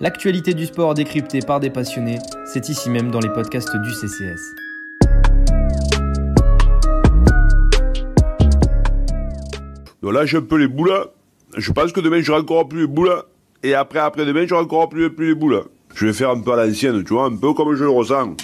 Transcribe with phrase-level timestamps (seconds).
[0.00, 4.54] L'actualité du sport décryptée par des passionnés, c'est ici même dans les podcasts du CCS.
[10.02, 10.92] Donc là, j'ai un peu les boules.
[11.56, 13.22] Je pense que demain, j'aurai encore plus les boules.
[13.62, 15.64] Et après, après demain, j'aurai encore plus, plus les boules.
[15.94, 18.36] Je vais faire un peu à l'ancienne, tu vois, un peu comme je le ressens.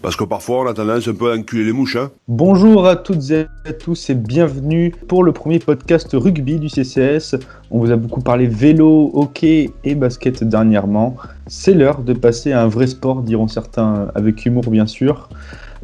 [0.00, 1.96] Parce que parfois, on a tendance un peu à enculer les mouches.
[1.96, 2.10] Hein.
[2.28, 7.34] Bonjour à toutes et à tous et bienvenue pour le premier podcast rugby du CCS.
[7.72, 11.16] On vous a beaucoup parlé vélo, hockey et basket dernièrement.
[11.48, 15.28] C'est l'heure de passer à un vrai sport, diront certains, avec humour bien sûr.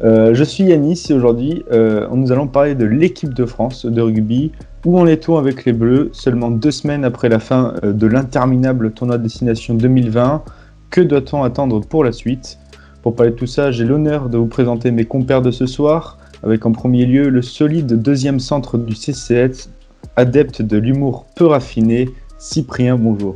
[0.01, 4.01] Euh, je suis Yanis et aujourd'hui, euh, nous allons parler de l'équipe de France de
[4.01, 4.53] rugby.
[4.85, 6.09] Où en est-on avec les Bleus?
[6.13, 10.43] Seulement deux semaines après la fin euh, de l'interminable tournoi de destination 2020
[10.89, 12.59] Que doit-on attendre pour la suite?
[13.05, 16.17] Pour parler de tout ça, j'ai l'honneur de vous présenter mes compères de ce soir,
[16.41, 19.69] avec en premier lieu le solide deuxième centre du CCS,
[20.15, 23.35] adepte de l'humour peu raffiné, Cyprien, bonjour.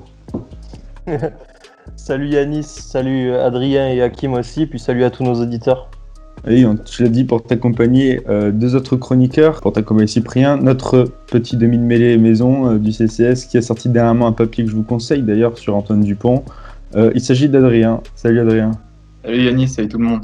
[1.96, 5.92] salut Yanis, salut Adrien et Hakim aussi, puis salut à tous nos auditeurs.
[6.48, 11.58] Oui, je l'ai dit pour t'accompagner euh, deux autres chroniqueurs, pour t'accompagner Cyprien, notre petit
[11.58, 14.76] demi de mêlée maison euh, du CCS qui a sorti dernièrement un papier que je
[14.76, 16.44] vous conseille d'ailleurs sur Antoine Dupont.
[16.96, 18.02] Euh, il s'agit d'Adrien.
[18.16, 18.72] Salut Adrien.
[19.24, 20.22] Salut Yannis, salut tout le monde.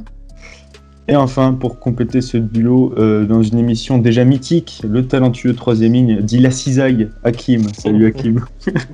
[1.08, 5.94] Et enfin, pour compléter ce duo euh, dans une émission déjà mythique, le talentueux troisième
[5.94, 7.68] ligne dit la cisaille, Hakim.
[7.74, 8.46] Salut Hakim.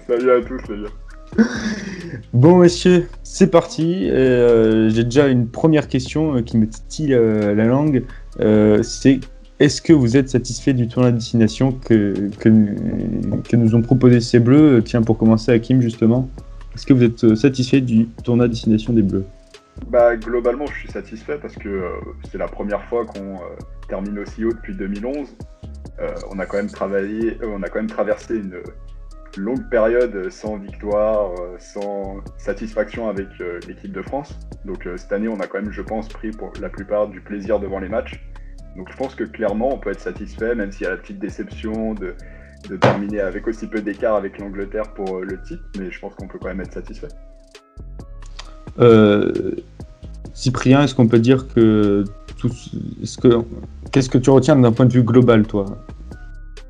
[0.08, 1.46] salut à tous les gars.
[2.34, 4.10] Bon messieurs, c'est parti.
[4.10, 8.04] Euh, j'ai déjà une première question euh, qui me titille la langue.
[8.82, 9.20] c'est
[9.60, 12.50] est-ce que vous êtes satisfait du tournoi de destination que, que,
[13.48, 14.82] que, nous ont proposé ces Bleus?
[14.84, 16.28] Tiens, pour commencer, Hakim, justement.
[16.74, 19.24] Est-ce que vous êtes satisfait du tournoi de destination des Bleus?
[19.88, 21.90] Bah, globalement, je suis satisfait parce que euh,
[22.30, 25.36] c'est la première fois qu'on euh, termine aussi haut depuis 2011.
[26.00, 28.62] Euh, on a quand même travaillé, on a quand même traversé une
[29.38, 33.28] longue période sans victoire, sans satisfaction avec
[33.68, 34.38] l'équipe de France.
[34.66, 37.60] Donc cette année, on a quand même, je pense, pris pour la plupart du plaisir
[37.60, 38.22] devant les matchs.
[38.76, 41.20] Donc je pense que clairement, on peut être satisfait, même s'il y a la petite
[41.20, 42.16] déception de,
[42.70, 46.28] de terminer avec aussi peu d'écart avec l'Angleterre pour le titre, mais je pense qu'on
[46.28, 47.10] peut quand même être satisfait.
[48.80, 49.32] Euh,
[50.34, 52.06] Cyprien, est-ce qu'on peut dire que
[53.92, 55.66] qu'est-ce que tu retiens d'un point de vue global, toi?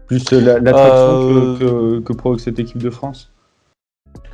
[0.08, 3.32] Plus l'attraction que, euh, provoque cette équipe de France?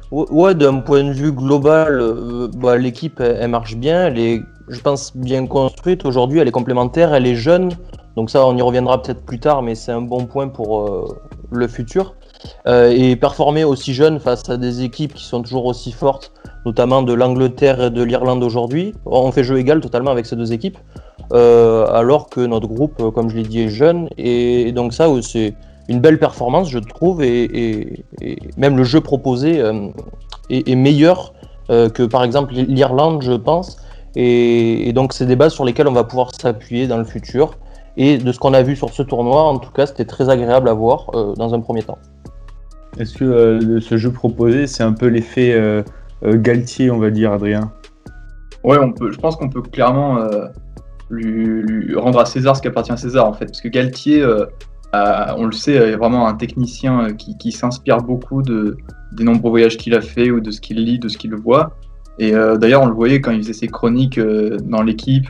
[0.09, 4.79] Ouais, d'un point de vue global, euh, bah, l'équipe elle, marche bien, elle est, je
[4.79, 6.05] pense, bien construite.
[6.05, 7.71] Aujourd'hui, elle est complémentaire, elle est jeune,
[8.15, 11.13] donc ça, on y reviendra peut-être plus tard, mais c'est un bon point pour
[11.51, 12.15] le futur.
[12.65, 16.31] et performer aussi jeune face à des équipes qui sont toujours aussi fortes
[16.67, 18.93] notamment de l'Angleterre et de l'Irlande aujourd'hui.
[19.05, 20.77] On fait jeu égal totalement avec ces deux équipes,
[21.31, 24.09] euh, alors que notre groupe, euh, comme je l'ai dit, est jeune.
[24.17, 25.53] Et, donc ça, c'est
[25.87, 28.03] une belle performance, je trouve, et,
[28.57, 29.87] même le jeu proposé euh,
[30.49, 31.33] est, meilleur
[31.69, 33.77] que par exemple l'Irlande, je pense.
[34.15, 37.51] Et, donc c'est des bases sur lesquelles on va pouvoir s'appuyer dans le futur.
[37.95, 40.69] Et de ce qu'on a vu sur ce tournoi, en tout cas, c'était très agréable
[40.69, 41.97] à voir dans un premier temps.
[42.99, 45.83] Est-ce que ce jeu proposé, c'est un peu l'effet euh,
[46.23, 47.71] Galtier, on va dire, Adrien
[48.63, 50.47] Ouais, on peut, je pense qu'on peut clairement euh,
[51.09, 53.45] lui, rendre à César ce qui appartient à César, en fait.
[53.45, 54.45] Parce que Galtier, euh,
[54.93, 58.77] on le sait, est vraiment un technicien qui, s'inspire beaucoup de,
[59.13, 61.77] des nombreux voyages qu'il a fait ou de ce qu'il lit, de ce qu'il voit.
[62.19, 65.29] Et d'ailleurs, on le voyait quand il faisait ses chroniques dans l'équipe,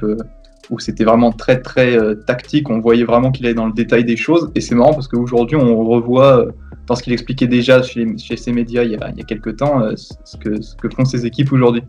[0.70, 2.70] où c'était vraiment très très tactique.
[2.70, 4.52] On voyait vraiment qu'il allait dans le détail des choses.
[4.56, 6.46] Et c'est marrant parce qu'aujourd'hui, on revoit
[6.88, 9.94] dans ce qu'il expliquait déjà chez, chez ses médias il y a, quelques temps, euh,
[9.96, 11.84] ce, que, font ses équipes aujourd'hui.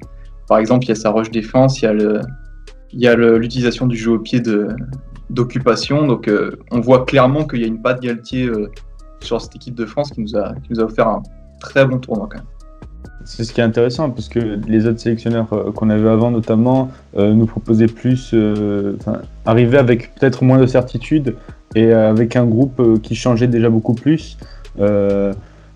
[0.49, 1.89] Par exemple, il y a sa rush défense, il
[2.93, 4.43] y a l'utilisation du jeu au pied
[5.31, 6.07] d'occupation.
[6.07, 8.71] Donc, euh, on voit clairement qu'il y a une patte Galtier euh,
[9.21, 11.23] sur cette équipe de France qui nous, a, qui nous a offert un
[11.61, 12.47] très bon tournoi quand même.
[13.29, 17.47] C'est ce qui est intéressant parce que les autres sélectionneurs qu'on avait avant notamment nous
[17.47, 18.35] proposaient plus,
[19.45, 21.37] arrivaient avec peut-être moins de certitude
[21.75, 24.39] et avec un groupe qui changeait déjà beaucoup plus.
[24.81, 25.33] Euh,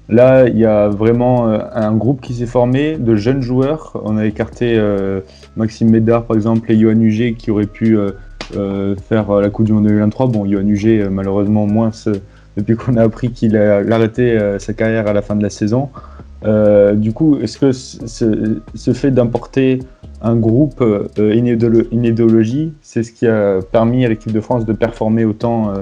[0.09, 4.01] là, il y a vraiment euh, un groupe qui s'est formé de jeunes joueurs.
[4.05, 5.21] On a écarté euh,
[5.57, 7.97] Maxime Médard, par exemple, et Johan Huget qui auraient pu
[9.09, 10.27] faire la Coupe du Monde 2023.
[10.27, 11.91] Bon, Johan Huget, malheureusement, moins
[12.57, 15.89] depuis qu'on a appris qu'il a arrêté sa carrière à la fin de la saison.
[16.45, 19.81] Du coup, est-ce que ce, fait d'importer
[20.23, 20.85] un groupe,
[21.19, 25.73] une, idéologie, c'est ce qui a permis à l'équipe de France de performer autant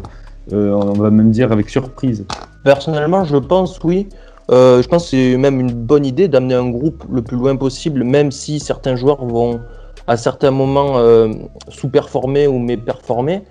[0.52, 2.24] euh, on va même dire avec surprise?
[2.64, 4.08] Personnellement, je pense oui.
[4.50, 7.56] Euh, je pense que c'est même une bonne idée d'amener un groupe le plus loin
[7.56, 9.60] possible, même si certains joueurs vont
[10.06, 11.28] à certains moments euh,
[11.68, 13.42] sous-performer ou méperformer.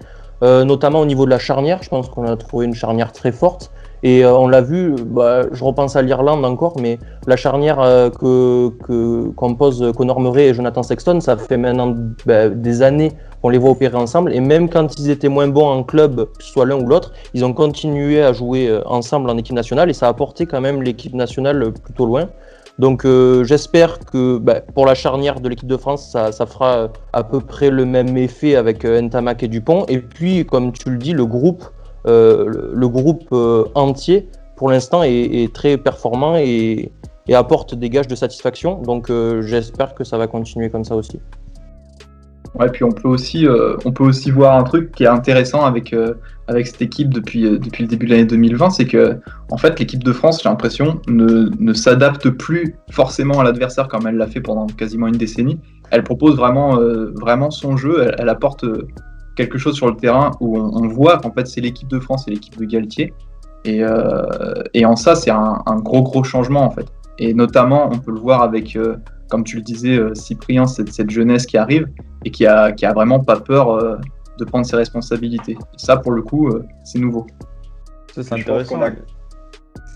[0.42, 3.72] notamment au niveau de la charnière, je pense qu'on a trouvé une charnière très forte.
[4.04, 8.10] Et euh, on l'a vu, bah, je repense à l'Irlande encore, mais la charnière euh,
[8.10, 11.94] que, que compose Conor Murray et Jonathan Sexton, ça fait maintenant
[12.26, 13.12] bah, des années
[13.42, 14.34] qu'on les voit opérer ensemble.
[14.34, 17.54] Et même quand ils étaient moins bons en club, soit l'un ou l'autre, ils ont
[17.54, 21.14] continué à jouer euh, ensemble en équipe nationale et ça a porté quand même l'équipe
[21.14, 22.30] nationale plutôt loin.
[22.78, 23.06] Donc
[23.44, 27.42] j'espère que bah, pour la charnière de l'équipe de France, ça, ça, fera à peu
[27.42, 29.84] près le même effet avec Ntamak et Dupont.
[29.90, 31.66] Et puis, comme tu le dis, le groupe,
[32.06, 36.92] le, le, groupe euh, entier, pour l'instant, est, très performant et,
[37.32, 38.82] apporte des gages de satisfaction.
[38.82, 41.20] Donc euh, j'espère que ça va continuer comme ça aussi.
[42.56, 45.64] Ouais, puis on peut aussi, euh, on peut aussi voir un truc qui est intéressant
[45.64, 46.16] avec, euh,
[46.48, 49.20] avec cette équipe depuis, euh, depuis le début de l'année 2020, c'est que
[49.52, 54.08] en fait l'équipe de France, j'ai l'impression, ne, ne s'adapte plus forcément à l'adversaire comme
[54.08, 55.60] elle l'a fait pendant quasiment une décennie.
[55.92, 58.88] Elle propose vraiment, euh, vraiment son jeu, elle, apporte euh,
[59.40, 62.28] quelque chose sur le terrain où on, on voit qu'en fait c'est l'équipe de France
[62.28, 63.14] et l'équipe de Galtier.
[63.66, 63.82] Et,
[64.74, 66.86] et en ça, c'est un, un, gros gros changement en fait.
[67.18, 68.78] Et notamment, on peut le voir avec
[69.30, 71.88] comme tu le disais, euh, Cyprien, cette, cette, jeunesse qui arrive
[72.26, 73.98] et qui a, qui a vraiment pas peur euh,
[74.38, 75.54] de prendre ses responsabilités.
[75.54, 77.26] Et ça, pour le coup, euh, c'est nouveau.
[78.14, 78.80] Ça, c'est intéressant.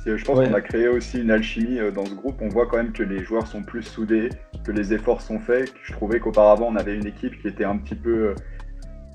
[0.05, 2.35] Je pense qu'on a, a, créé aussi une alchimie dans ce groupe.
[2.41, 4.29] On voit quand même que les joueurs sont plus soudés,
[4.65, 5.73] que les efforts sont faits.
[5.81, 8.35] Je trouvais qu'auparavant, on avait une équipe qui était un petit peu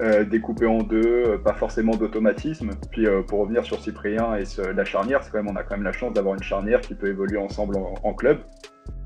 [0.00, 2.70] euh, découpée en deux, pas forcément d'automatisme.
[2.90, 5.76] Puis euh, pour revenir sur Cyprien et la charnière, c'est quand même on a quand
[5.76, 8.38] même la chance d'avoir une charnière qui peut évoluer ensemble en, club.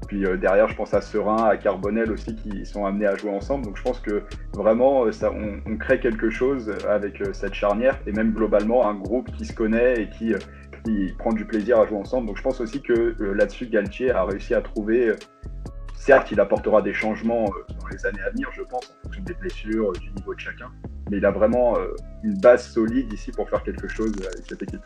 [0.08, 3.30] Puis euh, derrière, je pense à Serein, à Carbonel aussi, qui sont amenés à jouer
[3.30, 3.64] ensemble.
[3.64, 4.22] Donc je pense que
[4.52, 9.44] vraiment, on, crée quelque chose avec euh, cette charnière et même globalement un groupe qui
[9.44, 10.38] se connaît et qui, euh,
[10.84, 12.26] qui prend du plaisir à jouer ensemble.
[12.26, 15.12] Donc je pense aussi que là-dessus, Galtier a réussi à trouver.
[15.94, 17.46] Certes, il apportera des changements
[17.92, 20.70] les années à venir, je pense, en fonction des blessures, du niveau de chacun.
[21.10, 21.76] Mais il a vraiment
[22.22, 24.82] une base solide ici pour faire quelque chose avec cette équipe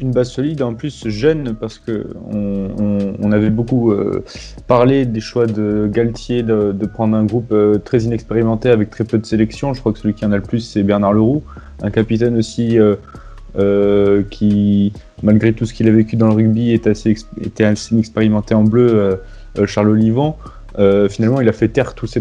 [0.00, 4.24] une base solide, en plus jeune, parce que on, avait beaucoup euh,
[4.66, 9.18] parlé des choix de Galtier de, prendre un groupe euh, très inexpérimenté avec très peu
[9.18, 9.74] de sélection.
[9.74, 11.42] Je crois que celui qui en a le plus, c'est Bernard Leroux,
[11.82, 14.92] un capitaine aussi euh, qui,
[15.22, 18.64] malgré tout ce qu'il a vécu dans le rugby, est assez, était assez inexpérimenté en
[18.64, 19.18] bleu,
[19.66, 20.38] Charles Olivant.
[21.08, 22.20] Finalement, il a fait taire tous ses,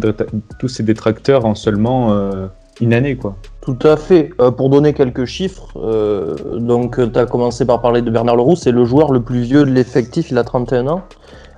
[0.59, 2.49] tous ses détracteurs en seulement
[2.81, 3.35] une année, quoi.
[3.61, 4.29] Tout à fait.
[4.39, 8.55] Euh, pour donner quelques chiffres, euh, donc tu as commencé par parler de Bernard Leroux,
[8.55, 11.01] c'est le joueur le plus vieux de l'effectif, il a 31 ans.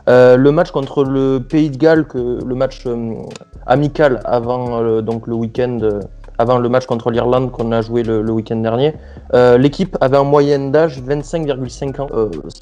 [0.08, 3.14] Euh, le match contre le Pays de Galles, le match euh,
[3.66, 5.80] amical avant donc le week-end,
[6.38, 8.94] avant le match contre l'Irlande qu'on a joué le, week-end dernier,
[9.34, 12.08] l'équipe avait en moyenne d'âge 25,5 ans.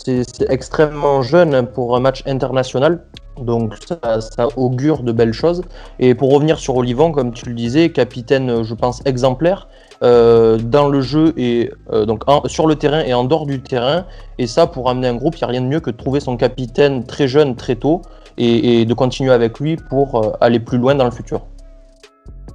[0.04, 3.02] c'est extrêmement jeune pour un match international.
[3.40, 5.64] Donc ça, augure de belles choses.
[6.00, 9.68] Et pour revenir sur Olivant, comme tu le disais, capitaine, je pense, exemplaire
[10.04, 14.06] euh, dans le jeu et euh, donc sur le terrain et en dehors du terrain.
[14.38, 16.20] Et ça, pour amener un groupe, il n'y a rien de mieux que de trouver
[16.20, 18.02] son capitaine très jeune, très tôt,
[18.38, 21.42] et, de continuer avec lui pour euh, aller plus loin dans le futur.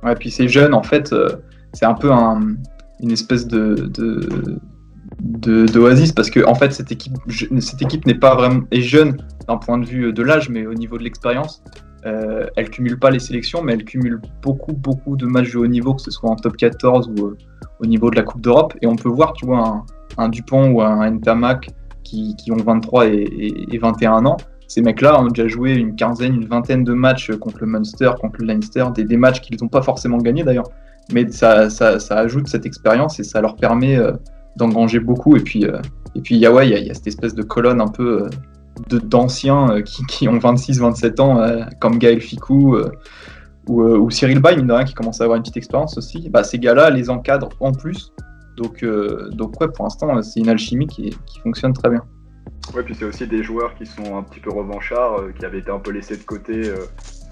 [0.02, 1.28] Ouais, puis ces jeunes, en fait, euh,
[1.72, 2.40] c'est un peu un,
[3.00, 3.90] une espèce de,
[5.20, 7.14] d'Oasis parce que en fait cette équipe
[7.58, 9.16] cette équipe n'est pas vraiment est jeune
[9.48, 11.62] d'un point de vue de l'âge mais au niveau de l'expérience
[12.06, 15.66] euh, elle cumule pas les sélections mais elle cumule beaucoup beaucoup de matchs de haut
[15.66, 17.36] niveau que ce soit en top 14 ou euh,
[17.80, 18.74] au niveau de la Coupe d'Europe.
[18.82, 19.84] Et on peut voir tu vois
[20.16, 21.70] un, Dupont ou un Ntamak
[22.04, 24.36] qui, qui, ont 23 et, et, et 21 ans
[24.70, 28.10] ces mecs là ont déjà joué une quinzaine une vingtaine de matchs contre le Munster
[28.20, 30.70] contre le Leinster des, matchs qu'ils n'ont pas forcément gagné d'ailleurs
[31.12, 31.68] mais ça,
[32.10, 34.12] ajoute cette expérience et ça leur permet euh,
[34.56, 35.36] d'engranger beaucoup.
[35.36, 35.80] Et puis, euh,
[36.22, 40.38] puis il y, a cette espèce de colonne un peu euh, d'anciens euh, qui, ont
[40.38, 42.78] 26-27 ans, euh, comme Gaël Ficou
[43.68, 46.28] ou, ou, Cyril Bay, mine qui commence à avoir une petite expérience aussi.
[46.30, 48.12] Bah, ces gars-là les encadrent en plus.
[48.56, 48.84] Donc,
[49.32, 52.02] donc ouais, pour l'instant, c'est une alchimie qui, fonctionne très bien.
[52.74, 55.70] Ouais, puis c'est aussi des joueurs qui sont un petit peu revanchards, qui avaient été
[55.70, 56.72] un peu laissés de côté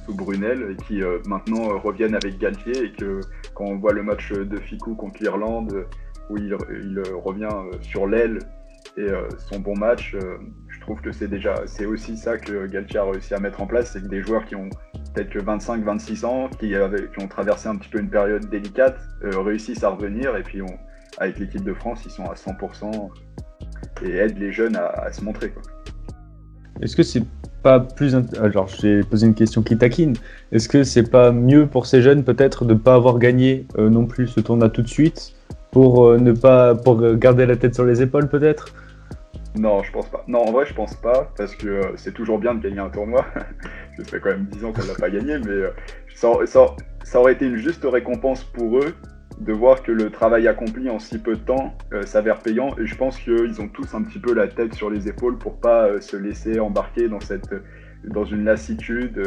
[0.05, 3.21] sous Brunel et qui maintenant reviennent avec Galtier et que
[3.55, 5.87] quand on voit le match de Ficou contre l'Irlande,
[6.31, 6.55] où il,
[7.25, 7.49] revient
[7.83, 8.39] sur l'aile
[8.97, 10.39] et euh, son bon match, euh,
[10.69, 13.67] je trouve que c'est déjà, c'est aussi ça que Galtier a réussi à mettre en
[13.67, 14.69] place, c'est que des joueurs qui ont
[15.15, 18.99] peut-être que 25-26 ans, qui, avaient, qui, ont traversé un petit peu une période délicate,
[19.25, 20.61] euh, réussissent à revenir et puis
[21.19, 23.11] avec l'équipe de France, ils sont à 100%
[24.05, 25.53] et aident les jeunes à, à se montrer.
[26.81, 27.25] Est-ce que c'est
[27.63, 30.15] pas plus alors j'ai posé une question qui taquine
[30.53, 33.91] est-ce que c'est pas mieux pour ces jeunes peut-être de ne pas avoir gagné euh,
[33.91, 35.35] non plus ce tournoi tout de suite
[35.73, 38.73] pour euh, ne pas pour garder la tête sur les épaules peut-être?
[39.57, 40.25] Non, je pense pas.
[40.29, 42.91] Non, en vrai, je pense pas parce que euh, c'est toujours bien de gagner un
[42.91, 43.25] tournoi.
[43.97, 45.71] ça fait quand même 10 ans qu'on l'a pas gagné, mais euh,
[46.15, 48.95] ça, ça, ça, aurait été une juste récompense pour eux
[49.41, 52.77] de voir que le travail accompli en si peu de temps s'avère payant.
[52.79, 55.61] Et je pense qu'ils ont tous un petit peu la tête sur les épaules pour
[55.61, 57.55] pas se laisser embarquer dans, cette,
[58.05, 59.21] dans une lassitude.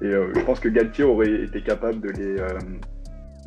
[0.00, 2.36] et je pense que Galtier aurait été capable de les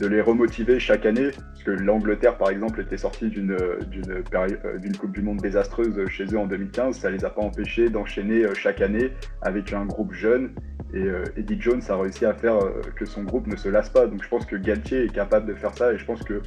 [0.01, 3.55] de les remotiver chaque année, parce que l'Angleterre, par exemple, était sortie d'une
[3.91, 8.43] d'une Coupe du Monde désastreuse chez eux en 2015, ça les a pas empêchés d'enchaîner
[8.55, 10.51] chaque année avec un groupe jeune
[10.93, 13.89] et euh, Eddie Jones a réussi à faire euh, que son groupe ne se lasse
[13.89, 14.07] pas.
[14.07, 16.41] Donc je pense que Galtier est capable de faire ça et je pense que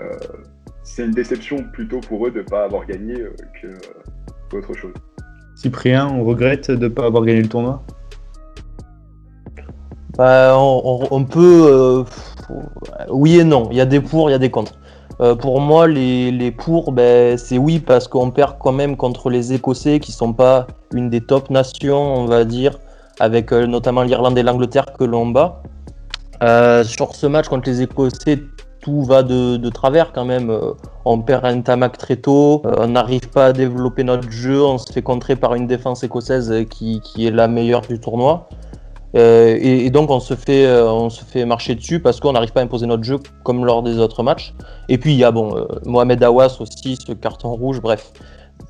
[0.00, 0.10] euh,
[0.82, 3.14] c'est une déception plutôt pour eux de ne pas avoir gagné
[3.60, 3.68] que
[4.50, 4.94] qu'autre chose.
[5.56, 7.82] Cyprien, on regrette de ne pas avoir gagné le tournoi?
[10.16, 12.04] Bah, on, peut.
[13.08, 13.68] oui et non.
[13.70, 14.78] Il y a des pour, il y a des contre.
[15.40, 19.54] pour moi, les, les pour, ben, c'est oui parce qu'on perd quand même contre les
[19.54, 22.78] Écossais qui sont pas une des top nations, on va dire
[23.20, 25.62] avec euh, notamment l'Irlande et l'Angleterre que l'on bat.
[26.42, 28.40] Euh, sur ce match contre les Écossais,
[28.80, 30.50] tout va de, travers quand même.
[30.50, 30.72] Euh,
[31.04, 34.92] on perd un tamac très tôt, on n'arrive pas à développer notre jeu, on se
[34.92, 38.48] fait contrer par une défense écossaise qui, est la meilleure du tournoi.
[39.14, 42.64] et, donc on se, fait, on se fait marcher dessus parce qu'on n'arrive pas à
[42.64, 44.54] imposer notre jeu comme lors des autres matchs.
[44.88, 48.12] Et puis il y a bon, Mohamed Awas aussi, ce carton rouge, bref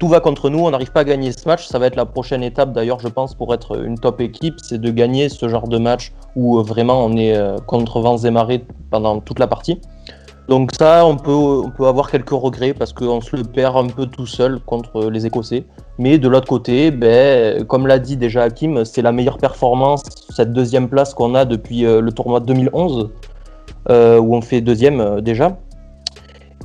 [0.02, 1.64] tout va contre nous, on n'arrive pas à gagner ce match.
[1.68, 4.80] Ça va être la prochaine étape d'ailleurs, je pense, pour être une top équipe, c'est
[4.80, 8.30] de gagner ce genre de match où euh, vraiment on est euh, contre vents et
[8.32, 9.80] marées pendant toute la partie.
[10.48, 14.26] Donc ça, on peut, avoir quelques regrets parce qu'on se le perd un peu tout
[14.26, 15.66] seul contre les Écossais.
[15.98, 20.52] Mais de l'autre côté, ben, comme l'a dit déjà Hakim, c'est la meilleure performance, cette
[20.52, 23.10] deuxième place qu'on a depuis euh, le tournoi de 2011,
[23.88, 25.58] où on fait deuxième déjà.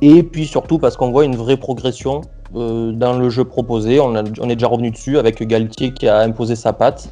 [0.02, 2.22] Et puis surtout parce qu'on voit une vraie progression
[2.56, 4.00] euh, dans le jeu proposé.
[4.00, 7.10] On, est déjà revenu dessus avec Galtier qui a imposé sa patte.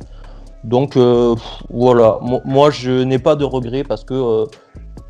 [0.64, 1.34] Donc euh,
[1.70, 4.46] voilà, moi je n'ai pas de regrets parce que euh,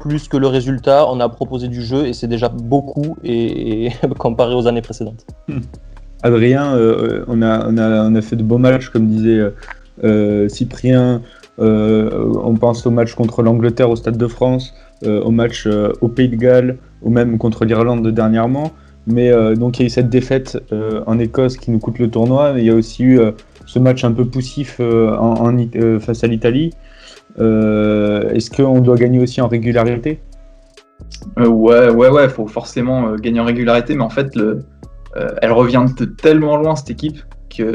[0.00, 4.54] plus que le résultat, on a proposé du jeu et c'est déjà beaucoup et, comparé
[4.54, 5.24] aux années précédentes.
[6.22, 6.76] Adrien,
[7.28, 9.40] on, a, on, a, on, a, fait de beaux matchs, comme disait
[10.48, 11.22] Cyprien.
[11.58, 14.74] on pense au match contre l'Angleterre au Stade de France,
[15.06, 15.68] au match
[16.00, 18.72] au Pays de Galles, ou même contre l'Irlande dernièrement.
[19.06, 21.98] Mais euh, donc il y a eu cette défaite euh, en Écosse qui nous coûte
[21.98, 23.30] le tournoi, mais il y a aussi eu euh,
[23.64, 24.80] ce match un peu poussif
[26.00, 26.72] face à l'Italie.
[27.38, 30.20] Est-ce qu'on doit gagner aussi en régularité?
[31.36, 34.60] Ouais, ouais, ouais, il faut forcément gagner en régularité, mais en fait, le,
[35.42, 37.66] elle revient de tellement loin cette équipe qu'il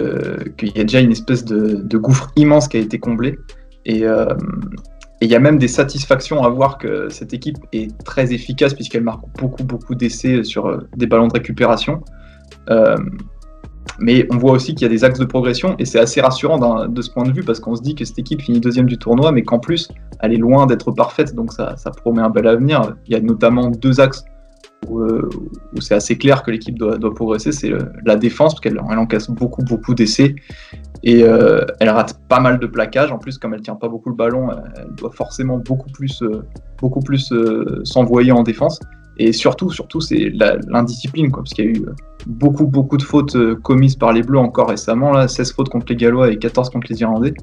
[0.62, 3.38] y a déjà une espèce de, de, gouffre immense qui a été comblé.
[3.86, 4.04] Et,
[5.22, 8.74] et il y a même des satisfactions à voir que cette équipe est très efficace
[8.74, 12.02] puisqu'elle marque beaucoup, beaucoup d'essais sur euh, des ballons de récupération.
[12.72, 12.96] Euh,
[14.00, 16.88] mais on voit aussi qu'il y a des axes de progression et c'est assez rassurant
[16.88, 18.98] de ce point de vue parce qu'on se dit que cette équipe finit deuxième du
[18.98, 19.90] tournoi, mais qu'en plus,
[20.22, 22.96] elle est loin d'être parfaite, donc ça, promet un bel avenir.
[23.06, 24.24] Il y a notamment deux axes
[24.88, 25.30] où, euh,
[25.80, 27.72] c'est assez clair que l'équipe doit, doit, progresser, c'est
[28.06, 30.36] la défense, parce qu'elle elle encaisse beaucoup, beaucoup d'essais
[31.04, 33.12] et euh, elle rate pas mal de plaquages.
[33.12, 36.44] En plus, comme elle tient pas beaucoup le ballon, elle doit forcément beaucoup plus, euh,
[36.80, 38.80] beaucoup plus euh, s'envoyer en défense.
[39.18, 40.32] Et surtout, surtout, c'est
[40.68, 41.86] l'indiscipline, quoi, parce qu'il y a eu
[42.26, 45.12] beaucoup, beaucoup de fautes commises par les Bleus encore récemment.
[45.12, 47.34] Là, 16 fautes contre les Gallois et 14 contre les Irlandais.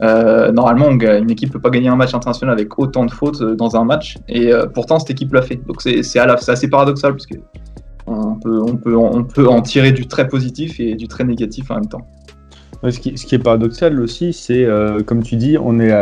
[0.00, 3.84] normalement, une équipe peut pas gagner un match international avec autant de fautes dans un
[3.84, 5.60] match, et pourtant cette équipe l'a fait.
[5.66, 7.36] Donc c'est assez paradoxal parce que
[8.06, 11.88] on, peut, on peut en tirer du très positif et du très négatif en même
[11.88, 12.06] temps
[12.84, 15.92] ce, qui, est paradoxal aussi, c'est, euh, comme tu dis, on, est,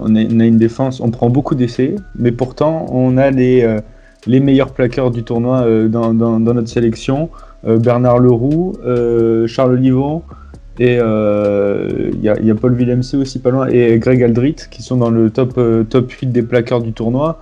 [0.00, 3.80] on, a une défense, on prend beaucoup d'essais, mais pourtant, on a les, euh,
[4.26, 7.30] meilleurs plaqueurs du tournoi euh, dans, notre sélection.
[7.64, 8.74] Bernard Leroux,
[9.48, 10.22] Charles Livon,
[10.78, 15.10] et il y, a Paul Villemc aussi pas loin, et Greg Aldrit, qui sont dans
[15.10, 15.58] le top,
[15.88, 17.40] top 8 des plaqueurs du tournoi.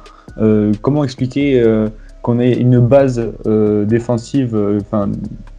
[0.80, 1.62] comment expliquer
[2.22, 3.28] qu'on ait une base
[3.86, 5.10] défensive, enfin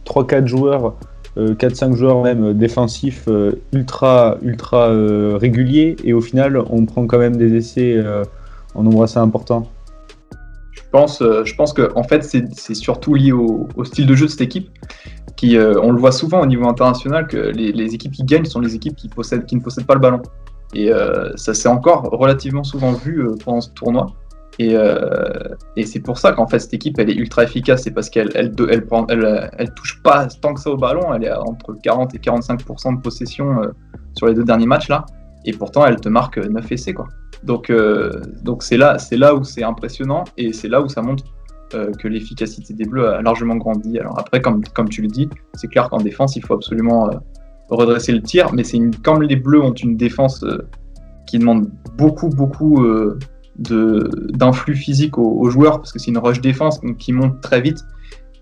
[0.04, 0.96] 3-4 joueurs
[1.36, 7.06] 4-5 euh, joueurs même défensifs euh, ultra, ultra euh, réguliers et au final on prend
[7.06, 8.02] quand même des essais
[8.74, 9.70] en nombre assez important
[11.44, 14.70] je pense, que en fait c'est surtout lié au, style de jeu de cette équipe.
[15.36, 18.74] Qui, on le voit souvent au niveau international que les, équipes qui gagnent sont les
[18.74, 19.12] équipes qui ne
[19.60, 20.22] possèdent pas le ballon.
[20.72, 20.90] Et
[21.34, 24.06] ça s'est encore relativement souvent vu pendant ce tournoi.
[24.60, 28.08] Euh, et, c'est pour ça qu'en fait cette équipe elle est ultra efficace, c'est parce
[28.08, 32.14] qu'elle elle, elle, elle, touche pas tant que ça au ballon, elle est entre 40
[32.14, 33.68] et 45% de possession euh,
[34.16, 35.04] sur les deux derniers matchs là,
[35.44, 37.06] et pourtant elle te marque 9 essais quoi.
[37.44, 38.10] Donc euh,
[38.42, 41.24] donc c'est là c'est là où c'est impressionnant et c'est là où ça montre
[41.98, 43.98] que l'efficacité des Bleus a largement grandi.
[43.98, 47.10] Alors après comme comme tu le dis, c'est clair qu'en défense il faut absolument
[47.68, 50.44] redresser le tir, mais c'est comme les Bleus ont une défense
[51.26, 52.86] qui demande beaucoup beaucoup
[53.58, 57.84] d'influx physique aux, joueurs, parce que c'est une rush défense qui monte très vite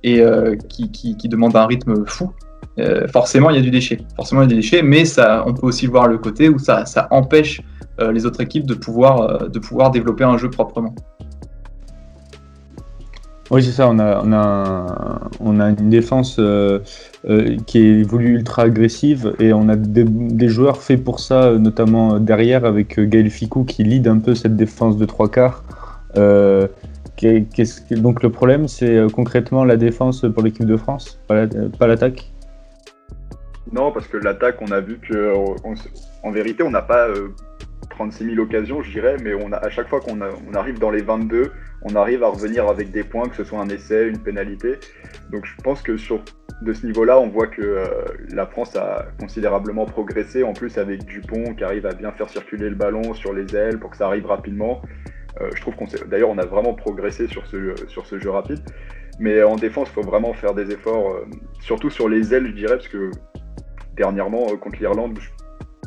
[0.02, 2.32] et euh, qui, demande un rythme fou.
[2.78, 3.98] Euh, forcément, il y a du déchet.
[4.16, 6.58] Forcément, il y a des déchets, mais ça, on peut aussi voir le côté où
[6.58, 7.62] ça, empêche
[8.00, 10.94] euh, les autres équipes de pouvoir développer un jeu proprement.
[13.54, 13.88] Oui, c'est ça.
[13.88, 16.80] On a, une défense euh,
[17.24, 22.18] euh, qui est voulu ultra agressive et on a des, joueurs faits pour ça, notamment
[22.18, 25.62] derrière avec Gaël Ficou qui lead un peu cette défense de trois quarts.
[26.16, 26.66] Euh,
[27.92, 32.32] donc le problème, c'est concrètement la défense pour l'équipe de France, pas l'attaque?
[33.70, 35.32] Non, parce que l'attaque, on a vu que
[36.24, 37.06] en vérité, on n'a pas
[37.90, 41.52] 36 000 occasions, je dirais, mais à chaque fois qu'on on arrive dans les 22,
[41.84, 44.78] on arrive à revenir avec des points, que ce soit un essai, une pénalité.
[45.30, 46.22] Donc je pense que sur
[46.62, 47.84] de ce niveau-là, on voit que euh,
[48.30, 52.68] la France a considérablement progressé, en plus avec Dupont qui arrive à bien faire circuler
[52.70, 54.80] le ballon sur les ailes pour que ça arrive rapidement.
[55.40, 58.60] Euh, je trouve qu'on d'ailleurs on a vraiment progressé sur ce, sur ce jeu rapide.
[59.20, 61.26] Mais en défense, il faut vraiment faire des efforts, euh,
[61.60, 63.10] surtout sur les ailes, je dirais, parce que
[63.96, 65.18] dernièrement, contre l'Irlande,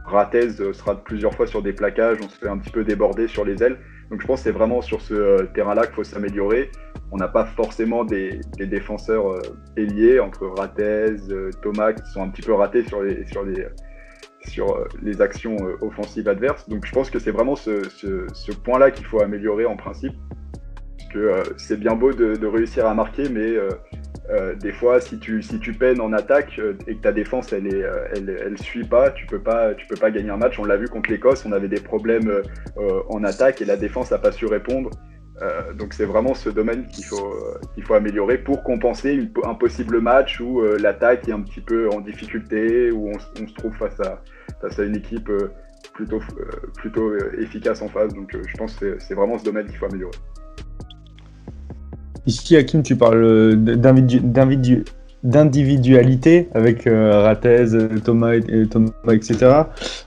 [0.05, 3.43] Ratez sera plusieurs fois sur des plaquages, on se fait un petit peu déborder sur
[3.43, 3.77] les ailes.
[4.09, 6.71] Donc je pense que c'est vraiment sur ce euh, terrain-là qu'il faut s'améliorer.
[7.11, 12.41] On n'a pas forcément des, défenseurs euh, entre Ratez, euh, Thomas qui sont un petit
[12.41, 13.67] peu ratés sur les, sur les,
[14.47, 16.67] sur les actions offensives adverses.
[16.69, 20.13] Donc je pense que c'est vraiment ce, point-là qu'il faut améliorer en principe.
[20.97, 23.55] Parce que c'est bien beau de, réussir à marquer, mais
[24.29, 27.53] euh, des fois, si tu, si tu peines en attaque euh, et que ta défense
[27.53, 30.37] elle, est, euh, elle, elle, suit pas, tu peux pas, tu peux pas gagner un
[30.37, 30.59] match.
[30.59, 32.41] On l'a vu contre l'Écosse, on avait des problèmes
[33.09, 34.89] en attaque et la défense n'a pas su répondre.
[35.75, 37.35] donc c'est vraiment ce domaine qu'il faut,
[37.73, 42.01] qu'il faut améliorer pour compenser un possible match où l'attaque est un petit peu en
[42.01, 44.21] difficulté, où on, se trouve face à,
[44.61, 45.31] face à une équipe
[45.93, 46.19] plutôt,
[46.75, 48.13] plutôt efficace en face.
[48.13, 50.17] Donc je pense que c'est vraiment ce domaine qu'il faut améliorer.
[52.27, 53.55] Ici, Hakim, tu parles
[55.23, 57.65] d'individualité avec euh, Ratez,
[58.03, 59.63] Thomas, et, Thomas etc.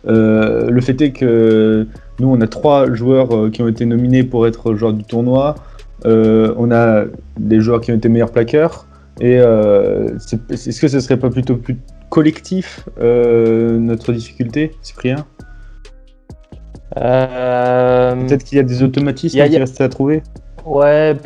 [0.07, 1.87] Euh, le fait est que
[2.21, 5.55] nous, on a trois joueurs euh, qui ont été nominés pour être joueurs du tournoi.
[6.05, 7.05] Euh, on a
[7.39, 8.87] des joueurs qui ont été meilleurs plaqueurs.
[9.21, 10.11] Et euh,
[10.51, 11.79] est-ce que ce serait pas plutôt plus
[12.11, 15.25] collectif notre difficulté, Cyprien?
[16.95, 20.23] Peut-être qu'il y a des automatismes qui restent à trouver
[20.65, 21.17] Ouais,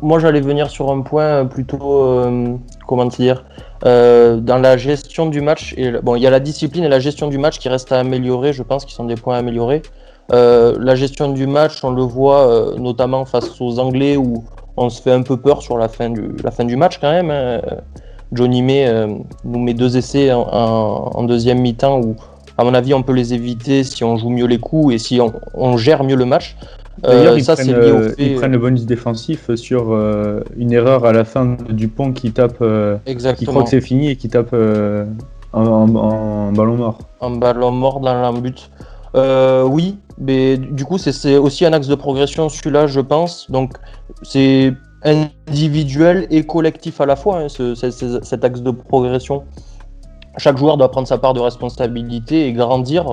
[0.00, 2.54] moi j'allais venir sur un point plutôt, euh,
[2.86, 3.44] comment dire,
[3.84, 5.74] euh, dans la gestion du match.
[6.02, 8.52] Bon, il y a la discipline et la gestion du match qui restent à améliorer,
[8.52, 9.82] je pense, qui sont des points à améliorer.
[10.32, 14.44] Euh, la gestion du match, on le voit euh, notamment face aux Anglais où
[14.76, 17.30] on se fait un peu peur sur la fin du, match quand même.
[17.30, 17.60] Hein.
[18.32, 19.06] Johnny May euh,
[19.44, 22.16] nous met deux essais en, deuxième mi-temps où,
[22.58, 25.20] à mon avis, on peut les éviter si on joue mieux les coups et si
[25.54, 26.56] on gère mieux le match.
[27.02, 28.14] D'ailleurs, euh, ils, ça, prennent, euh, fait...
[28.18, 32.32] ils prennent le bonus défensif sur euh, une erreur à la fin de Dupont qui
[32.32, 32.62] tape,
[33.36, 34.54] qui croit que c'est fini et qui tape
[35.52, 36.98] en, en, en, ballon mort.
[37.20, 38.70] En ballon mort dans l'embut.
[39.14, 43.50] oui, mais du coup, c'est aussi un axe de progression, celui-là, je pense.
[43.50, 43.74] Donc,
[44.22, 49.44] c'est individuel et collectif à la fois, hein, ce, cet axe de progression.
[50.38, 53.06] Chaque joueur doit prendre sa part de responsabilité et grandir,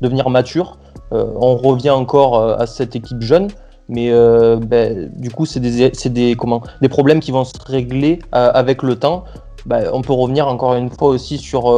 [0.00, 0.78] devenir mature.
[1.12, 3.48] Euh, on revient encore euh, à cette équipe jeune,
[3.88, 6.36] mais euh, ben, du coup, c'est des,
[6.90, 9.24] problèmes qui vont se régler avec le temps.
[9.66, 11.72] Ben, on peut revenir encore une fois aussi sur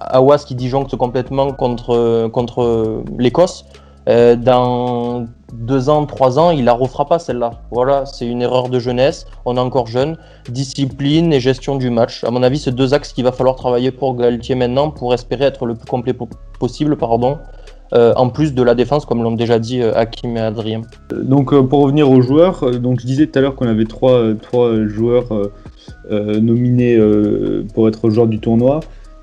[0.00, 3.64] Awas qui disjoncte complètement contre, l'Écosse.
[4.06, 7.50] Dans deux ans, trois ans, il la refera pas celle-là.
[7.70, 9.26] Voilà, c'est une erreur de jeunesse.
[9.44, 10.16] On est encore jeune.
[10.48, 12.24] Discipline et gestion du match.
[12.24, 15.44] À mon avis, c'est deux axes qu'il va falloir travailler pour Galtier maintenant pour espérer
[15.44, 16.14] être le plus complet
[16.58, 17.38] possible, pardon,
[17.92, 20.82] euh, en plus de la défense, comme l'ont déjà dit euh, Hakim et Adrien.
[21.12, 24.22] Donc euh, pour revenir aux joueurs, donc je disais tout à l'heure qu'on avait trois,
[24.40, 25.28] trois joueurs
[26.10, 26.98] nominés
[27.74, 28.80] pour être joueurs du tournoi.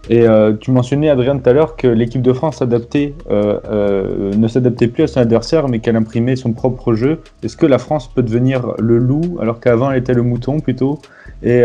[0.10, 0.26] Et
[0.62, 5.08] tu mentionnais, Adrien, tout à l'heure que l'équipe de France adaptait, ne s'adaptait plus à
[5.08, 7.20] son adversaire, mais qu'elle imprimait son propre jeu.
[7.44, 11.00] Est-ce que la France peut devenir le loup, alors qu'avant elle était le mouton plutôt,
[11.44, 11.64] et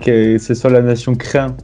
[0.00, 1.54] que ce soit la nation craint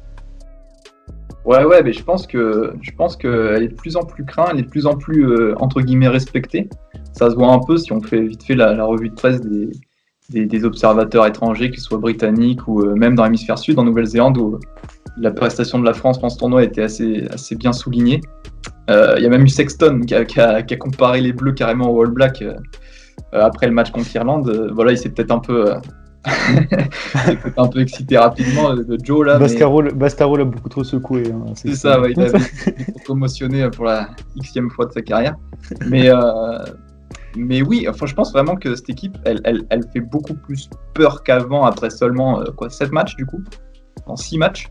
[1.48, 4.48] Ouais, ouais, mais je pense que je pense qu'elle est de plus en plus crainte,
[4.52, 6.68] elle est de plus en plus euh, entre guillemets respectée.
[7.14, 10.64] Ça se voit un peu si on fait vite fait la, revue de presse des,
[10.66, 14.58] observateurs étrangers, qu'ils soient britanniques ou euh, même dans l'hémisphère sud, en Nouvelle-Zélande, où
[15.16, 18.20] la prestation de la France dans ce tournoi était assez, assez bien soulignée.
[18.90, 22.10] Euh, il y a même eu Sexton qui a, comparé les Bleus carrément aux All
[22.10, 22.44] Blacks
[23.32, 24.70] après le match contre l'Irlande.
[24.74, 25.72] voilà, il s'est peut-être un peu
[27.56, 29.38] un peu excité rapidement de euh, Joe là.
[29.38, 30.38] Bastaro, mais...
[30.38, 31.24] L'a beaucoup trop secoué.
[31.32, 32.26] Hein, c'est ça, ouais, il a
[32.66, 35.36] été commotionné pour la xème fois de sa carrière.
[35.88, 36.18] Mais, euh,
[37.36, 40.68] mais oui, enfin, je pense vraiment que cette équipe, elle, elle, elle fait beaucoup plus
[40.94, 43.42] peur qu'avant après seulement euh, quoi, 7 matchs du coup,
[44.06, 44.68] en 6 matchs?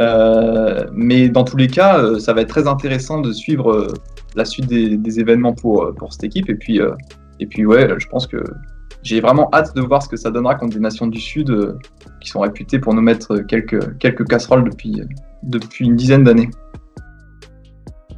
[0.00, 3.94] Euh, mais dans tous les cas, euh, ça va être très intéressant de suivre euh,
[4.34, 6.48] la suite des, des événements pour, euh, pour cette équipe.
[6.48, 6.90] Et puis, euh,
[7.38, 8.42] et puis ouais, je pense que
[9.04, 11.78] j'ai vraiment hâte de voir ce que ça donnera contre des nations du Sud euh,
[12.20, 15.04] qui sont réputées pour nous mettre quelques, quelques casseroles depuis, euh,
[15.42, 16.48] depuis une dizaine d'années.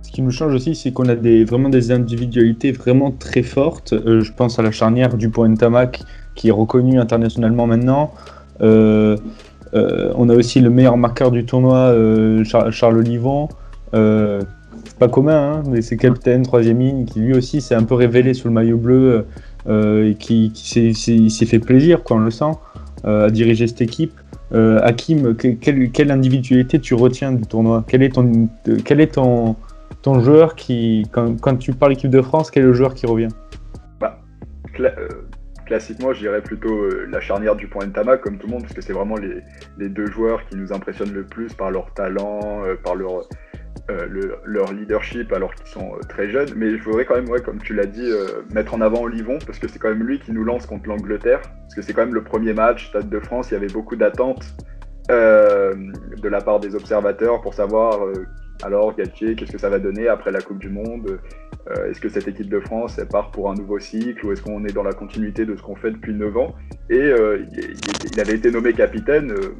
[0.02, 3.92] Ce qui nous change aussi, c'est qu'on a des, vraiment des individualités vraiment très fortes.
[3.92, 6.02] Euh, je pense à la charnière du point Tamac,
[6.36, 8.14] qui est reconnue internationalement maintenant.
[8.62, 9.16] Euh,
[9.74, 13.48] euh, on a aussi le meilleur marqueur du tournoi, euh, Char- Charles Olivon.
[13.92, 14.40] Euh,
[14.84, 17.94] c'est pas commun, hein, mais c'est capitaine, troisième ligne, qui lui aussi s'est un peu
[17.94, 19.22] révélé sous le maillot bleu euh,
[20.14, 20.92] qui, qui s'est-
[21.46, 22.52] fait plaisir, quoi, on le sent,
[23.04, 24.12] euh, à diriger cette équipe.
[24.52, 27.84] Euh, Hakim, que- quelle, individualité tu retiens du tournoi?
[27.88, 28.48] Quel est ton,
[28.84, 29.56] quel est ton,
[30.02, 33.28] ton joueur qui, quand, tu parles équipe de France, quel est le joueur qui revient?
[34.78, 35.08] Euh,
[35.66, 38.74] classiquement, je dirais plutôt euh, la charnière du point Tama, comme tout le monde, parce
[38.74, 42.76] que c'est vraiment les, deux joueurs qui nous impressionnent le plus par leur talent, euh,
[42.76, 43.28] par leur,
[43.90, 46.50] euh, le- leur leadership, alors qu'ils sont très jeunes.
[46.56, 48.10] Mais je voudrais quand même, ouais, comme tu l'as dit,
[48.54, 51.40] mettre en avant Olivon, parce que c'est quand même lui qui nous lance contre l'Angleterre,
[51.42, 53.96] parce que c'est quand même le premier match, Stade de France, il y avait beaucoup
[53.96, 54.54] d'attentes
[55.08, 58.00] de la part des observateurs pour savoir,
[58.62, 61.18] alors Galtier, qu'est-ce que ça va donner après la Coupe du Monde?
[61.70, 64.64] Euh, est-ce que cette équipe de France part pour un nouveau cycle ou est-ce qu'on
[64.64, 66.54] est dans la continuité de ce qu'on fait depuis 9 ans?
[66.88, 67.44] Et euh,
[68.12, 69.54] il, avait été nommé capitaine, euh,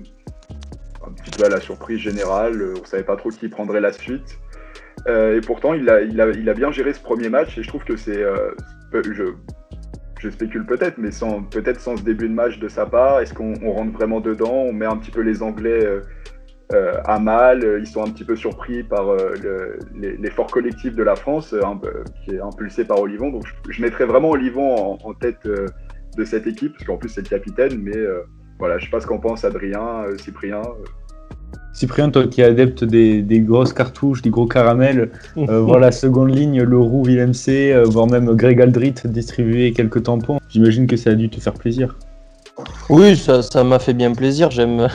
[1.07, 4.39] un petit peu à la surprise générale, on savait pas trop qui prendrait la suite.
[5.09, 8.25] Et pourtant, il a, bien géré ce premier match et je trouve que c'est.
[8.93, 9.25] je,
[10.19, 13.33] je spécule peut-être, mais sans peut-être sans ce début de match de sa part, est-ce
[13.33, 14.53] qu'on on rentre vraiment dedans?
[14.53, 15.87] On met un petit peu les Anglais
[17.05, 19.79] à mal, euh, ils sont un petit peu surpris par euh, le-
[20.21, 21.63] l'effort collectif de la France, euh,
[22.25, 23.31] qui est impulsé par Olivon.
[23.31, 25.67] Donc je, je mettrais vraiment Olivon en, en tête euh,
[26.17, 28.21] de cette équipe, parce qu'en plus c'est le capitaine, mais euh,
[28.59, 30.61] voilà, je sais pas ce qu'en pense Adrien, euh, Cyprien.
[30.63, 30.85] euh.
[31.73, 35.93] Cyprien, toi qui es adepte des, des grosses cartouches, des gros caramels, euh, voir la
[35.93, 40.97] seconde ligne, Leroux, Willem C, euh, voire même Greg Aldrit distribuer quelques tampons, j'imagine que
[40.97, 41.97] ça a dû te faire plaisir.
[42.89, 44.51] Oui, ça ça m'a fait bien plaisir.
[44.51, 44.89] J'aime,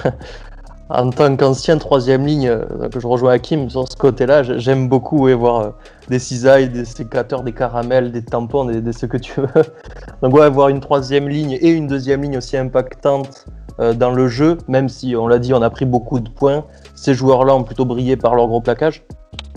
[0.93, 4.87] en tant qu'ancien troisième ligne, euh, que je rejoins Hakim sur ce côté-là, j'ai- j'aime
[4.89, 5.69] beaucoup voir euh,
[6.09, 9.47] des cisailles, des sécateurs, des caramels, des tampons, des, ce que tu veux.
[10.21, 13.45] Donc ouais, voir une troisième ligne et une deuxième ligne aussi impactante
[13.79, 16.65] euh, dans le jeu, même si on l'a dit, on a pris beaucoup de points.
[16.95, 19.03] Ces joueurs-là ont plutôt brillé par leur gros plaquage.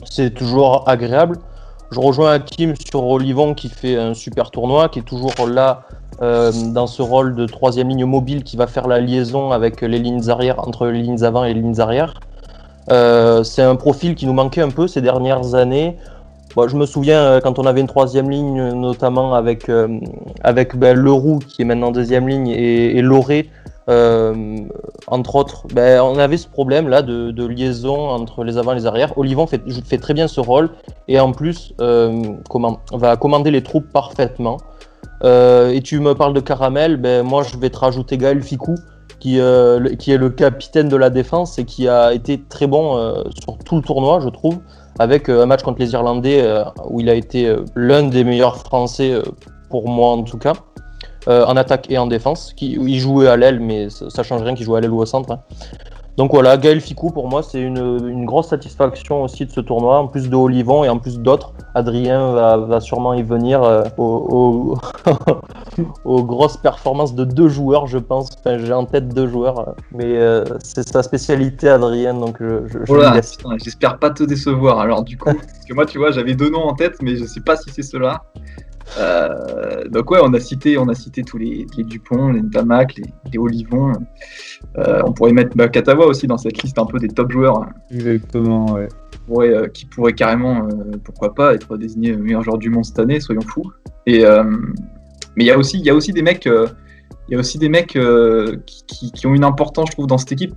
[0.04, 1.38] C'est toujours agréable.
[1.90, 5.82] Je rejoins Hakim sur Olivon qui fait un super tournoi, qui est toujours là
[6.22, 9.98] euh, dans ce rôle de troisième ligne mobile qui va faire la liaison avec les
[9.98, 12.14] lignes arrière, entre les lignes avant et les lignes arrière.
[12.90, 15.96] Euh, c'est un profil qui nous manquait un peu ces dernières années.
[16.56, 19.98] Je me souviens euh, quand on avait une troisième ligne, notamment avec, euh,
[20.42, 23.50] avec ben, Leroux qui est maintenant deuxième ligne et, et Loré,
[23.88, 24.60] euh,
[25.08, 28.86] entre autres, ben, on avait ce problème là de, liaison entre les avant et les
[28.86, 29.16] arrières.
[29.18, 29.58] Olivon fait,
[29.98, 30.70] très bien ce rôle
[31.08, 32.22] et en plus euh,
[32.92, 34.56] va commander les troupes parfaitement.
[35.22, 38.74] Euh, et tu me parles de Caramel, ben moi je vais te rajouter Gaël Ficou,
[39.20, 43.22] qui, euh, qui est le capitaine de la défense et qui a été très bon
[43.38, 44.58] sur tout le tournoi, je trouve,
[44.98, 46.46] avec un match contre les Irlandais
[46.88, 49.14] où il a été l'un des meilleurs Français,
[49.68, 50.54] pour moi en tout cas,
[51.28, 52.52] euh, en attaque et en défense.
[52.56, 55.00] Qui, il jouait à l'aile, mais ça, ça change rien qu'il joue à l'aile ou
[55.00, 55.32] au centre.
[55.32, 55.40] hein.
[56.16, 57.76] Donc voilà, Gaël Ficou, pour moi, c'est une,
[58.08, 61.52] une grosse satisfaction aussi de ce tournoi, en plus de Olivon et en plus d'autres.
[61.74, 64.78] Adrien va, va sûrement y venir euh, au- au-
[66.04, 68.30] aux grosses performances de deux joueurs, je pense.
[68.38, 72.58] Enfin, j'ai en tête deux joueurs, euh, mais euh, c'est sa spécialité, Adrien, donc je,
[73.64, 74.78] j'espère pas te décevoir.
[74.78, 77.24] Alors du coup, parce que moi, tu vois, j'avais deux noms en tête, mais je
[77.24, 78.22] sais pas si c'est ceux-là.
[78.98, 82.94] Euh, donc ouais, on a cité, on a cité tous les, les Dupont, les Tamac,
[82.96, 83.92] les, les Olivon.
[84.78, 87.62] Euh, on pourrait mettre bah, Katawa aussi dans cette liste un peu des top joueurs
[87.62, 88.88] hein, Exactement, ouais.
[89.26, 90.68] pourrait, euh, qui pourrait carrément,
[91.04, 93.70] pourquoi pas, être désigné meilleur joueur du monde cette année, soyons fous.
[94.06, 94.24] Et
[95.36, 97.58] mais il y a aussi, il y a aussi des mecs, il y a aussi
[97.58, 97.98] des mecs
[98.66, 100.54] qui, qui- qui ont une importance, je trouve, dans cette équipe,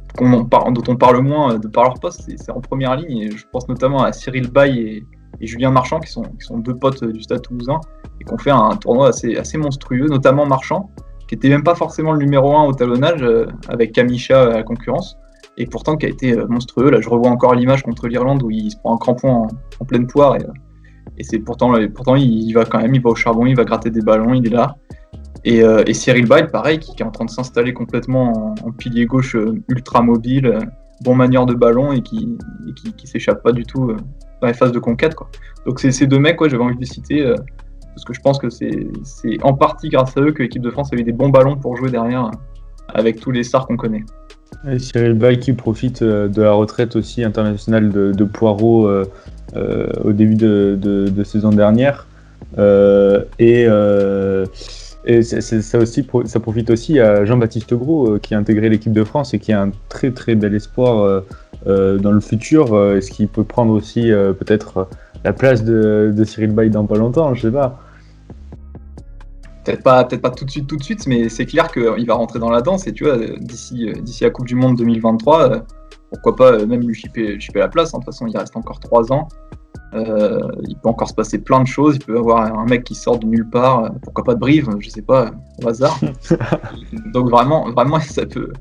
[0.52, 2.22] parle, dont on parle moins de par leur poste.
[2.28, 5.06] C'est, c'est en première ligne, et je pense notamment à Cyril Bay et,
[5.40, 7.80] et Julien Marchand, qui sont, qui sont deux potes euh, du Stade Toulousain,
[8.20, 10.90] et qui ont fait un tournoi assez, assez monstrueux, notamment Marchand,
[11.28, 14.64] qui était même pas forcément le numéro un au talonnage, euh, avec Kamisha à la
[14.64, 15.18] concurrence
[15.58, 16.90] et pourtant qui a été euh, monstrueux.
[16.90, 19.48] Là, je revois encore l'image contre l'Irlande où il se prend un crampon en,
[19.80, 20.52] en pleine poire et, euh,
[21.22, 23.90] c'est pourtant, et pourtant il, va quand même, il va au charbon, il va gratter
[23.90, 24.76] des ballons, il est là.
[25.44, 29.36] Et, euh, Cyril Bay, pareil, qui, est en train de s'installer complètement en, pilier gauche
[29.36, 30.60] euh, ultra mobile, euh,
[31.02, 33.98] bon manière de ballon et qui, et qui, qui s'échappe pas du tout euh,
[34.42, 35.16] dans les phases de conquête.
[35.16, 35.30] Quoi.
[35.66, 37.26] Donc c'est ces deux mecs, quoi, j'avais envie de les citer.
[37.26, 37.36] euh,
[37.98, 38.88] parce que je pense que c'est
[39.42, 41.76] en partie grâce à eux que l'équipe de France a eu des bons ballons pour
[41.76, 42.30] jouer derrière
[42.94, 44.04] avec tous les stars qu'on connaît.
[44.78, 49.06] Cyril Bay qui profite euh, de la retraite aussi internationale de, Poirot euh,
[49.56, 52.06] euh, au début de, saison dernière.
[52.60, 54.46] Euh, et euh,
[55.08, 59.06] et ça, aussi, ça profite aussi à Jean-Baptiste Gros euh, qui a intégré l'équipe de
[59.06, 61.22] France et qui a un très très bel espoir euh, euh,
[61.98, 62.74] dans le futur.
[62.74, 64.84] euh, Est-ce qu'il peut prendre aussi euh, peut-être euh,
[65.24, 67.80] la place de, de Cyril Bay dans pas longtemps Je sais pas.
[69.64, 72.14] Peut-être pas, peut-être pas tout de suite, tout de suite, mais c'est clair qu'il va
[72.14, 75.52] rentrer dans la danse et tu vois, euh, d'ici, euh, la Coupe du Monde 2023,
[75.52, 75.60] euh,
[76.12, 77.94] pourquoi pas euh, même lui chipper, la place.
[77.94, 78.00] hein.
[78.00, 79.28] De toute façon, il reste encore trois ans.
[79.94, 81.96] Euh, il peut encore se passer plein de choses.
[81.96, 83.84] Il peut y avoir un mec qui sort de nulle part.
[83.86, 85.32] euh, Pourquoi pas de Brive, je sais pas,
[85.64, 86.00] au hasard.
[87.14, 88.52] Donc vraiment, vraiment, ça peut.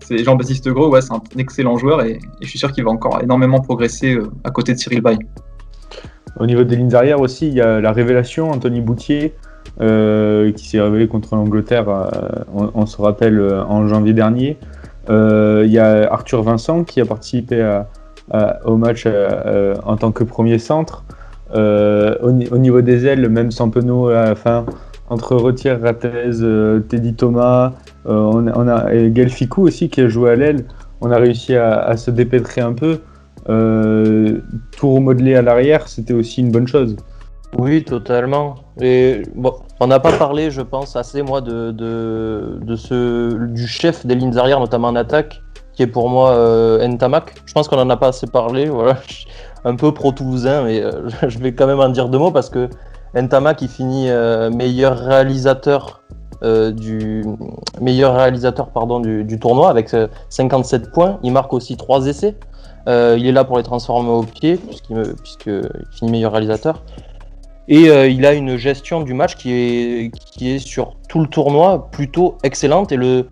[0.00, 3.60] C'est Jean-Baptiste Gros, c'est un excellent joueur et, je suis sûr qu'il va encore énormément
[3.60, 5.18] progresser euh, à côté de Cyril Bay.
[6.38, 9.34] Au niveau des lignes arrière aussi, il y a la révélation, Anthony Boutier,
[9.80, 12.08] euh, qui s'est révélé contre l'Angleterre, euh,
[12.52, 14.58] on, se rappelle, en janvier dernier.
[15.08, 17.80] Il y a Arthur Vincent qui a participé
[18.64, 19.06] au match
[19.84, 21.04] en tant que premier centre.
[21.54, 24.66] Au, ni- au niveau des ailes, même Sampeno à la fin,
[25.08, 27.72] entre Retier, Ratez, euh, Teddy Thomas,
[28.06, 28.12] euh,
[28.54, 30.64] on, a- et Gaël Ficou aussi qui a joué à l'aile.
[31.00, 32.98] On a réussi à, se dépêtrer un peu.
[33.48, 34.40] Euh,
[34.76, 36.96] tout remodeler à l'arrière, c'était aussi une bonne chose.
[37.58, 38.56] Oui, totalement.
[38.80, 44.04] Et bon, on n'a pas parlé, je pense, assez moi de, de, ce du chef
[44.04, 45.42] des lignes arrière, notamment en attaque,
[45.74, 47.34] qui est pour moi euh, Ntamak.
[47.44, 48.66] Je pense qu'on en a pas assez parlé.
[48.66, 48.98] Voilà,
[49.64, 50.82] un peu pro toulousain, mais
[51.28, 52.68] je vais quand même en dire deux mots parce que
[53.20, 56.02] Ntamak il finit euh, meilleur réalisateur
[56.42, 57.22] euh, du
[59.40, 61.18] tournoi avec euh, 57 points.
[61.22, 62.36] Il marque aussi trois essais.
[62.88, 66.82] Euh, il est là pour les transformer au pied puisqu'il finit meilleur réalisateur.
[67.68, 71.90] Et euh, il a une gestion du match qui est, qui sur tout le tournoi
[71.90, 72.92] plutôt excellente.
[72.92, 73.28] Et le,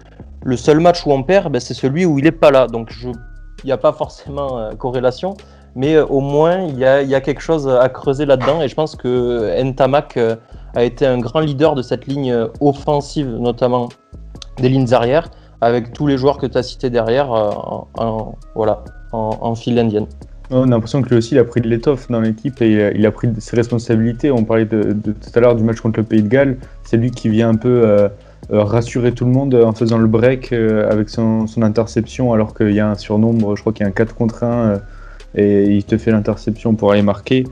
[0.56, 2.66] seul match où on perd, ben, c'est celui où il n'est pas là.
[2.66, 5.36] Donc il n'y a pas forcément euh, corrélation.
[5.76, 8.62] Mais euh, au moins, il y a, quelque chose à creuser là-dedans.
[8.62, 10.36] Et je pense que Ntamak euh,
[10.74, 13.88] a été un grand leader de cette ligne euh, offensive, notamment
[14.58, 15.28] des lignes arrière,
[15.60, 20.06] avec tous les joueurs que tu as cités derrière en, voilà, en, file indienne.
[20.50, 23.04] On a l'impression que lui aussi, il a pris de l'étoffe dans l'équipe et il
[23.04, 24.30] a pris ses responsabilités.
[24.30, 26.58] On parlait tout à l'heure du match contre le Pays de Galles.
[26.84, 28.08] C'est lui qui vient un peu
[28.52, 32.88] rassurer tout le monde en faisant le break avec son, interception, alors qu'il y a
[32.88, 34.78] un surnombre, je crois qu'il y a un 4 contre 1, euh,
[35.34, 37.44] et il te fait l'interception pour aller marquer.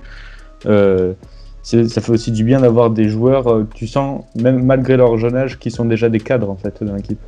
[0.66, 1.14] Euh,
[1.62, 5.36] ça fait aussi du bien d'avoir des joueurs, euh, tu sens, même malgré leur jeune
[5.36, 7.20] âge, qui sont déjà des cadres en fait dans l'équipe.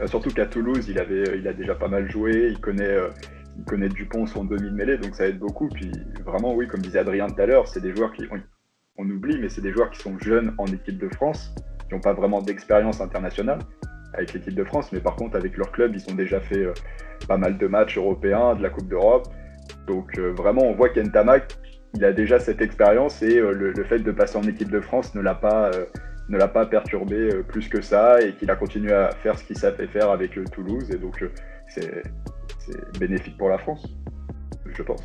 [0.00, 2.96] Euh, surtout qu'à Toulouse, il, avait, il a déjà pas mal joué, il connaît,
[3.58, 5.68] il connaît Dupont, son demi-mêlée, donc ça aide beaucoup.
[5.68, 5.90] Puis
[6.24, 8.38] vraiment, oui, comme disait Adrien tout à l'heure, c'est des joueurs qui, on,
[9.02, 11.54] on oublie, mais c'est des joueurs qui sont jeunes en équipe de France,
[11.88, 13.60] qui n'ont pas vraiment d'expérience internationale
[14.16, 16.72] avec l'équipe de France, mais par contre, avec leur club, ils ont déjà fait euh,
[17.28, 19.28] pas mal de matchs européens, de la Coupe d'Europe.
[19.86, 21.56] Donc euh, vraiment, on voit qu'Entamac,
[21.94, 25.14] il a déjà cette expérience et euh, le, fait de passer en équipe de France
[25.14, 25.70] ne l'a pas,
[26.28, 29.86] ne pas perturbé plus que ça et qu'il a continué à faire ce qu'il savait
[29.86, 31.24] faire avec Toulouse et donc
[31.68, 32.02] c'est
[32.98, 33.86] bénéfique pour la France,
[34.66, 35.02] je pense.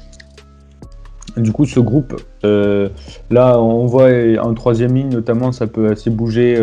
[1.38, 6.58] Du coup, ce groupe, là, on voit en troisième ligne notamment, ça peut assez bouger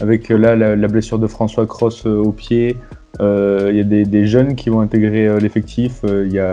[0.00, 2.76] avec euh, là la, la blessure de François Cross euh, au pied.
[3.20, 6.00] Euh, Il y a des, des jeunes qui vont intégrer l'effectif.
[6.04, 6.50] Il y a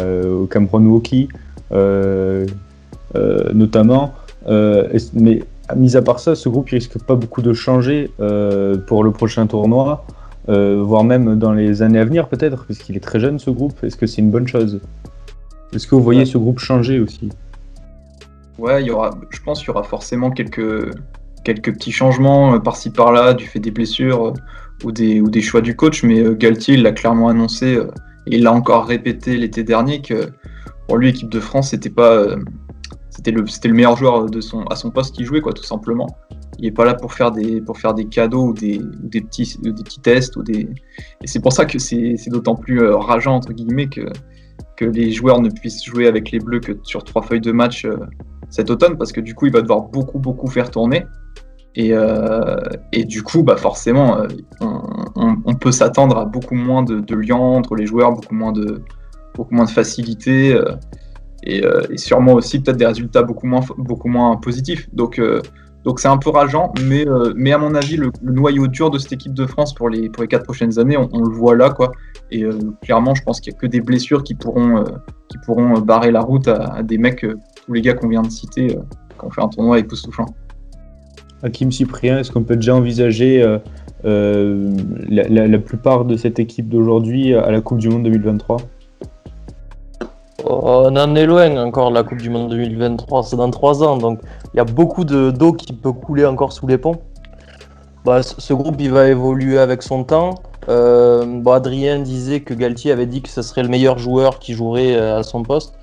[0.50, 1.28] Cameron Woki,
[3.54, 4.14] notamment.
[4.48, 5.44] Mais
[5.76, 8.12] mis à part ça, ce groupe il risque pas beaucoup de changer
[8.88, 10.06] pour le prochain tournoi,
[10.50, 13.84] euh, voire même dans les années à venir peut-être, puisqu'il est très jeune ce groupe.
[13.84, 14.80] Est-ce que c'est une bonne chose?
[15.74, 16.26] Est-ce que vous voyez Ouais.
[16.26, 17.30] ce groupe changer aussi?
[18.60, 20.94] Ouais, il y aura, je pense qu'il y aura forcément quelques,
[21.44, 24.34] quelques petits changements euh, par-ci par-là du fait des blessures euh,
[24.84, 27.78] ou, des, ou des choix du coach, mais euh, Galtier l'a clairement annoncé
[28.28, 30.30] et il l'a encore répété l'été dernier que
[30.88, 32.26] pour lui, l'équipe de France, c'était pas,
[33.10, 36.08] c'était le, le meilleur joueur de son, à son poste qui jouait, quoi, tout simplement.
[36.60, 39.22] Il n'est pas là pour faire des, pour faire des cadeaux ou des, ou des,
[39.22, 40.36] petits, des petits tests.
[40.36, 40.68] Ou des...
[41.24, 44.02] Et c'est pour ça que c'est, d'autant plus rageant, entre guillemets, que,
[44.76, 47.88] que les joueurs ne puissent jouer avec les Bleus que sur trois feuilles de match
[48.52, 51.06] cet automne parce que du coup il va devoir beaucoup beaucoup faire tourner
[51.76, 52.58] et, euh,
[52.92, 54.28] et du coup bah forcément euh,
[54.60, 54.82] on,
[55.16, 58.82] on- on peut s'attendre à beaucoup moins de, liens entre les joueurs beaucoup moins de
[59.36, 60.76] beaucoup moins de facilité euh,
[61.44, 61.64] et,
[61.98, 65.22] sûrement aussi peut-être des résultats beaucoup moins beaucoup moins positifs donc
[65.86, 67.06] donc c'est un peu rageant mais
[67.36, 70.24] mais à mon avis le, noyau dur de cette équipe de France pour les pour
[70.24, 71.94] les quatre prochaines années on, on le voit là quoi
[72.32, 72.44] et
[72.82, 74.84] clairement je pense qu'il y a que des blessures qui pourront
[75.32, 77.26] qui pourront barrer la route à, à des mecs,
[77.66, 80.26] tous les gars qu'on vient de citer, qui ont fait un tournoi époustouflant.
[81.44, 83.58] Hakim Cyprien, est-ce qu'on peut déjà envisager euh,
[84.06, 84.72] euh,
[85.10, 88.58] la, plupart de cette équipe d'aujourd'hui à la Coupe du Monde 2023
[90.46, 94.20] On en est loin encore la Coupe du Monde 2023, c'est dans 3 ans, donc
[94.54, 96.98] il y a beaucoup de- d'eau qui peut couler encore sous les ponts.
[98.06, 100.36] Bah, ce groupe il va évoluer avec son temps.
[100.70, 104.54] Euh, bon, Adrien disait que Galtier avait dit que ce serait le meilleur joueur qui
[104.54, 105.74] jouerait à son poste.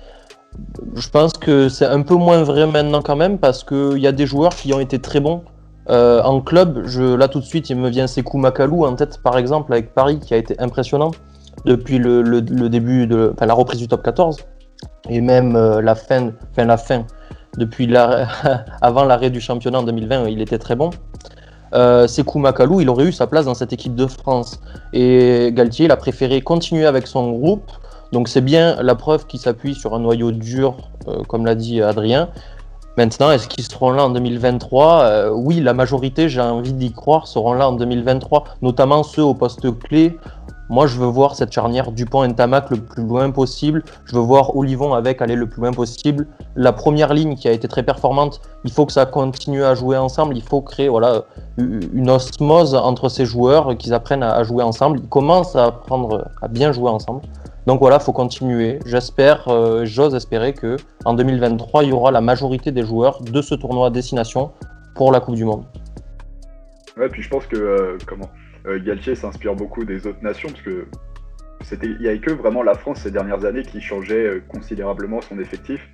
[0.95, 4.11] Je pense que c'est un peu moins vrai maintenant quand même parce qu'il y a
[4.11, 5.43] des joueurs qui ont été très bons
[5.89, 6.85] Euh, en club.
[7.17, 10.19] Là tout de suite il me vient Sekou Makalou en tête par exemple avec Paris
[10.19, 11.09] qui a été impressionnant
[11.65, 14.37] depuis le, début de la reprise du top 14
[15.09, 17.05] et même euh, la fin, la fin,
[17.57, 17.91] depuis
[18.81, 20.91] avant l'arrêt du championnat en 2020, il était très bon.
[21.73, 24.59] Euh, Sekou Makalou, il aurait eu sa place dans cette équipe de France.
[24.93, 27.71] Et Galtier, il a préféré continuer avec son groupe.
[28.11, 30.75] Donc c'est bien la preuve qu'il s'appuie sur un noyau dur,
[31.07, 32.29] euh, comme l'a dit Adrien.
[32.97, 37.27] Maintenant, est-ce qu'ils seront là en 2023 Euh, Oui, la majorité, j'ai envie d'y croire,
[37.27, 40.17] seront là en 2023, notamment ceux au poste clé.
[40.71, 43.83] Moi, je veux voir cette charnière Dupont-Ntamak le plus loin possible.
[44.05, 46.27] Je veux voir Olivon avec aller le plus loin possible.
[46.55, 49.97] La première ligne qui a été très performante, il faut que ça continue à jouer
[49.97, 50.37] ensemble.
[50.37, 51.23] Il faut créer voilà,
[51.57, 54.99] une osmose entre ces joueurs, qu'ils apprennent à jouer ensemble.
[54.99, 57.21] Ils commencent à apprendre à bien jouer ensemble.
[57.69, 58.79] Donc voilà, faut continuer.
[58.87, 63.43] J'espère, euh, j'ose espérer que en 2023, il y aura la majorité des joueurs de
[63.43, 64.51] ce tournoi à destination
[64.95, 65.65] pour la Coupe du Monde.
[66.97, 68.27] Ouais, puis je pense que euh, comment
[68.65, 70.87] euh, Galtier s'inspire beaucoup des autres nations parce que
[71.61, 75.37] c'était il y avait que vraiment la France ces dernières années qui changeait considérablement son
[75.37, 75.87] effectif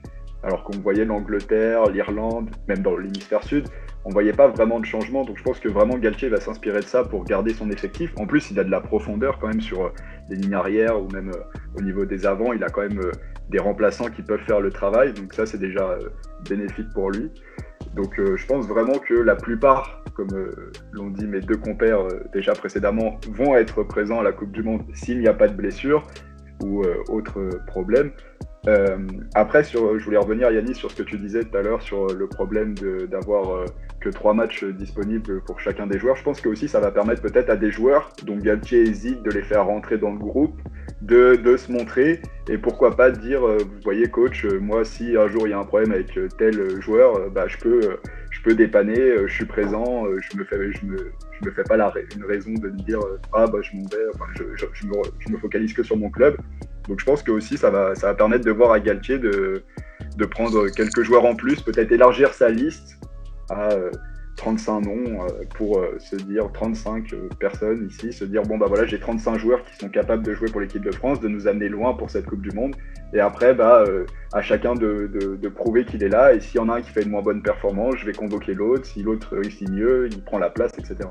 [0.44, 3.68] alors qu'on voyait l'Angleterre, l'Irlande, même dans l'hémisphère sud,
[4.06, 5.26] on voyait pas vraiment de changement.
[5.26, 8.14] Donc je pense que vraiment Galtier va s'inspirer de ça pour garder son effectif.
[8.18, 9.90] En plus, il a de la profondeur quand même sur euh,
[10.30, 13.12] les lignes arrière ou même euh, au niveau des avants, il a quand même euh,
[13.50, 15.12] des remplaçants qui peuvent faire le travail.
[15.14, 15.98] Donc ça, c'est déjà
[16.48, 17.32] bénéfique pour lui.
[17.96, 20.28] Donc je pense vraiment que la plupart, comme
[20.92, 24.82] l'ont dit mes deux compères déjà précédemment, vont être présents à la Coupe du Monde
[24.94, 26.08] s'il n'y a pas de blessure
[26.64, 28.12] ou autre problème.
[29.36, 32.08] Après, sur, je voulais revenir Yannis sur ce que tu disais tout à l'heure sur
[32.08, 32.74] le problème
[33.10, 33.66] d'avoir
[34.10, 36.16] trois matchs euh, disponibles pour chacun des joueurs.
[36.16, 39.32] Je pense que aussi ça va permettre peut-être à des joueurs dont Galtier hésite de
[39.32, 40.60] les faire rentrer dans le groupe,
[41.02, 45.18] de, de se montrer et pourquoi pas dire, euh, vous voyez coach, euh, moi si
[45.18, 47.82] un jour il y a un problème avec tel joueur, bah, je peux,
[48.32, 51.94] je peux dépanner, je suis présent, je me je me, je me fais pas la,
[52.16, 53.00] une raison de me dire
[53.34, 55.98] ah bah je m'en vais, enfin, je, je, je me, je me focalise que sur
[55.98, 56.38] mon club.
[56.88, 59.64] Donc je pense que aussi ça va, ça va permettre de voir à Galtier de,
[60.18, 62.98] de prendre quelques joueurs en plus, peut-être élargir sa liste
[63.50, 63.92] à euh,
[64.38, 68.66] 35 noms euh, pour euh, se dire 35 euh, personnes ici, se dire bon bah
[68.68, 71.48] voilà j'ai 35 joueurs qui sont capables de jouer pour l'équipe de France, de nous
[71.48, 72.76] amener loin pour cette Coupe du Monde.
[73.14, 75.10] Et après bah euh, à chacun de,
[75.56, 76.34] prouver qu'il est là.
[76.34, 78.54] Et s'il y en a un qui fait une moins bonne performance, je vais convoquer
[78.54, 78.86] l'autre.
[78.86, 81.10] Si l'autre réussit mieux, il prend la place, etc.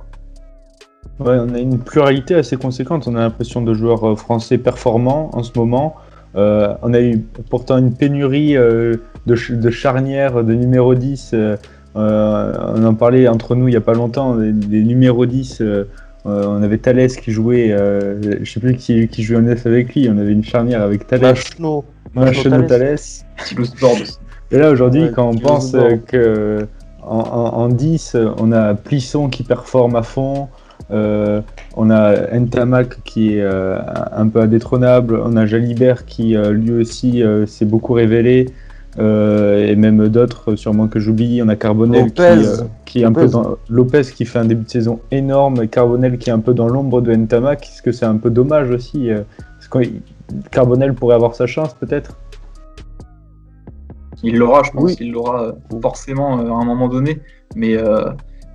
[1.19, 3.07] On a une pluralité assez conséquente.
[3.07, 5.97] On a l'impression de joueurs euh, français performants en ce moment.
[6.37, 11.35] Euh, on a eu pourtant une pénurie euh, de, de charnières de numéro 10.
[11.97, 15.61] Euh, on en parlait entre nous il n'y a pas longtemps, des, des numéros 10.
[15.61, 15.85] euh,
[16.27, 19.67] euh, on avait Thalès qui jouait, euh, je sais plus qui, qui jouait en neuf
[19.67, 20.09] avec lui.
[20.11, 21.85] On avait une charnière avec Thalès, Machno.
[22.15, 23.27] Machno Thalès.
[24.51, 26.67] Et là aujourd'hui, Ouais, quand on pense euh, que
[27.03, 30.49] en, en- en 10, euh, on a Plisson qui performe à fond,
[30.91, 31.41] euh,
[31.77, 33.79] on a Ntamak qui est euh,
[34.17, 38.47] un peu indétrônable, on a Jalibert qui euh, lui aussi euh, s'est beaucoup révélé,
[38.99, 41.43] euh, et même d'autres sûrement que j'oublie.
[41.43, 42.47] On a Carbonel qui, Lopez.
[42.47, 43.33] euh, qui est un peu Lopez.
[43.33, 46.55] dans Lopez qui fait un début de saison énorme, et Carbonel qui est un peu
[46.55, 47.63] dans l'ombre de Ntamak.
[47.65, 49.23] Est-ce que c'est un peu dommage aussi euh,
[49.59, 49.91] parce que
[50.51, 52.17] Carbonel pourrait avoir sa chance peut-être
[54.23, 54.97] Il l'aura, je pense Oui.
[54.97, 55.53] qu'il l'aura
[55.83, 57.21] forcément à un moment donné.
[57.57, 58.07] Mais, euh,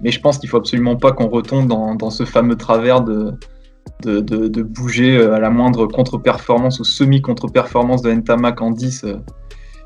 [0.02, 3.34] mais je pense qu'il faut absolument pas qu'on retombe dans, dans ce fameux travers de,
[4.04, 9.06] de, de, de bouger à la moindre contre-performance ou semi-contre-performance de Ntamak en 10.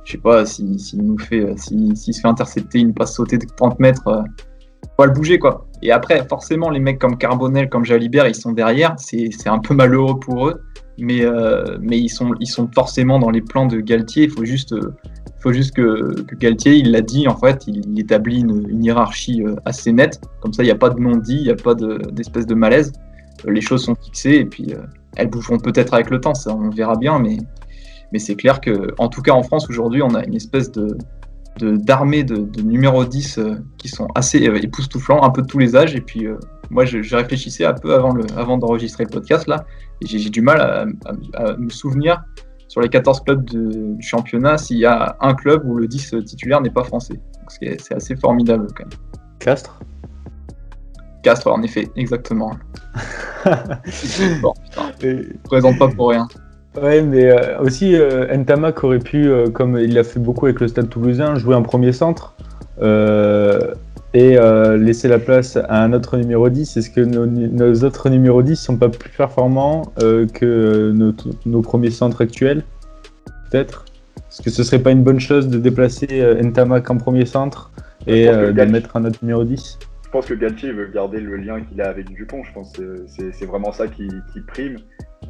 [0.05, 3.37] Je sais pas, s'il si, nous fait, euh, si- se fait intercepter une passe sautée
[3.37, 4.21] de 30 mètres, euh,
[4.83, 5.67] faut pas le bouger quoi.
[5.81, 8.95] Et après, forcément, les mecs comme Carbonel, comme Jalibert, ils sont derrière.
[8.97, 10.61] C'est un peu malheureux pour eux.
[10.99, 14.25] Mais, euh, mais ils, sont, ils sont forcément dans les plans de Galtier.
[14.25, 14.93] Il faut juste, euh,
[15.39, 19.43] faut juste que, que Galtier, il l'a dit, en fait, il, établit une, une hiérarchie
[19.65, 20.21] assez nette.
[20.41, 22.53] Comme ça, il n'y a pas de non-dit, il n'y a pas de- d'espèce de,
[22.55, 22.93] malaise.
[23.47, 24.73] Euh, les choses sont fixées et puis
[25.15, 27.17] elles bougeront peut-être avec le temps, ça on verra bien.
[27.19, 27.37] Mais,
[28.13, 30.97] mais c'est clair que, en tout cas en France aujourd'hui, on a une espèce de
[31.59, 35.59] d'armée de, de numéro 10 euh, qui sont assez euh, époustouflants, un peu de tous
[35.59, 35.93] les âges.
[35.95, 36.35] Et puis, euh,
[36.71, 39.63] moi, je, je réfléchissais un peu avant, le, avant d'enregistrer le podcast, là,
[40.01, 40.85] et j'ai du mal à,
[41.37, 42.23] à- à me souvenir
[42.67, 46.15] sur les 14 clubs de- du championnat s'il y a un club où le 10
[46.25, 47.19] titulaire n'est pas français.
[47.49, 48.99] C'est assez formidable quand même.
[49.37, 49.77] Castres?
[51.21, 52.51] Castres, en effet, exactement.
[54.41, 56.27] bon, putain, Et- présente pas pour rien.
[56.81, 60.59] Ouais, mais euh, aussi euh, Ntamak aurait pu, euh, comme il l'a fait beaucoup avec
[60.59, 62.35] le Stade Toulousain, jouer en premier centre
[62.81, 63.75] euh,
[64.15, 64.37] et
[64.77, 66.77] laisser la place à un autre numéro 10.
[66.77, 71.13] Est-ce que nos, nos autres numéros 10 sont pas plus performants que nos,
[71.47, 72.63] nos premiers centres actuels
[73.49, 73.85] Peut-être
[74.29, 76.07] Est-ce que ce serait pas une bonne chose de déplacer
[76.43, 77.71] Ntamak en premier centre
[78.05, 81.61] et de mettre un autre numéro 10 Je pense que Galtier veut garder le lien
[81.61, 82.43] qu'il a avec Dupont.
[82.43, 84.77] Je pense que c'est c'est vraiment ça qui, qui prime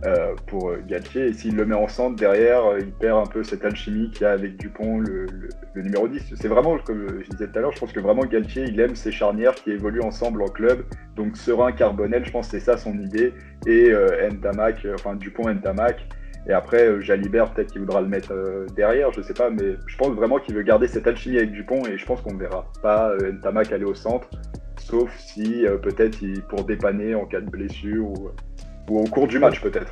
[0.05, 1.27] euh, pour Galtier.
[1.27, 4.21] Et s'il le met en centre derrière, euh, il perd un peu cette alchimie qu'il
[4.23, 6.33] y a avec Dupont, le, le- le numéro 10.
[6.35, 8.95] C'est vraiment, comme je disais tout à l'heure, je pense que vraiment Galtier, il aime
[8.95, 10.83] ces charnières qui évoluent ensemble en club.
[11.15, 13.33] Donc Serein, Carbonel, je pense que c'est ça son idée.
[13.67, 16.05] Et euh, Ntamak, euh, enfin Dupont, Ntamak.
[16.47, 18.33] Et après, Jalibert, peut-être qu'il voudra le mettre
[18.75, 21.85] derrière, je sais pas, mais je pense vraiment qu'il veut garder cette alchimie avec Dupont
[21.85, 24.29] et je pense qu'on ne verra pas Ntamak aller au centre,
[24.77, 26.17] sauf si peut-être
[26.49, 28.31] pour dépanner en cas de blessure ou,
[28.89, 29.91] ou au cours du match peut-être.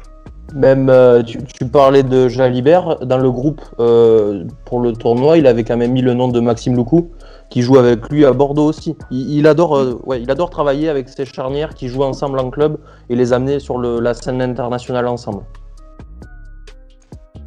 [0.54, 5.48] Même, euh, tu, tu parlais de Jalibert, dans le groupe euh, pour le tournoi, il
[5.48, 7.12] avait quand même mis le nom de Maxime Loukou,
[7.50, 8.98] qui joue avec lui à Bordeaux aussi.
[9.12, 12.50] Il, il adore, euh, ouais, il adore travailler avec ses charnières qui jouent ensemble en
[12.50, 12.80] club
[13.10, 15.44] et les amener sur le- la scène internationale ensemble.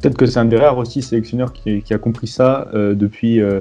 [0.01, 3.39] Peut-être que c'est un des rares aussi sélectionneurs qui, qui a compris ça euh, depuis,
[3.39, 3.59] euh,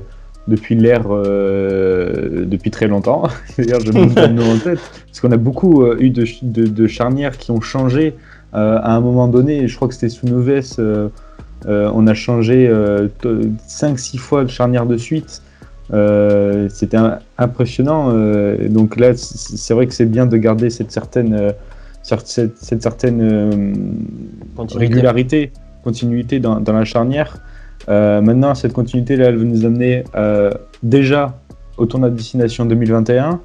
[0.49, 3.23] depuis l'ère euh, depuis très longtemps.
[3.59, 4.79] D'ailleurs, je me le nom en tête.
[5.07, 8.15] Parce qu'on a beaucoup euh, eu de, ch- de, de charnières qui ont changé
[8.55, 9.69] euh, à un moment donné.
[9.69, 10.61] Je crois que c'était sous Noves.
[10.79, 11.09] euh,
[11.67, 12.71] euh, on a changé
[13.69, 15.43] 5-6 fois de charnière de suite.
[15.93, 16.99] Euh, c'était
[17.39, 18.11] impressionnant.
[18.13, 21.53] euh, donc là, c'est vrai que c'est bien de garder cette certaine, euh,
[22.03, 22.27] cette,
[22.57, 23.73] cette certaine euh,
[24.57, 24.87] Continuité.
[24.95, 27.39] régularité, continuité dans, dans la charnière.
[27.89, 30.51] Euh, maintenant, cette continuité là, elle va nous amener euh,
[30.83, 31.39] déjà
[31.77, 33.41] au tournoi de destination 2021.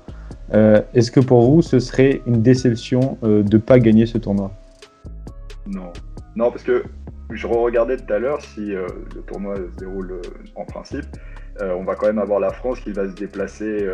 [0.53, 4.51] Euh, Est-ce que pour vous, ce serait une déception de ne pas gagner ce tournoi?
[5.67, 5.91] Non.
[6.35, 6.83] Non, parce que
[7.31, 10.21] je regardais tout à l'heure si le tournoi se déroule
[10.55, 11.05] en principe.
[11.61, 13.87] on va quand même avoir la France qui va se déplacer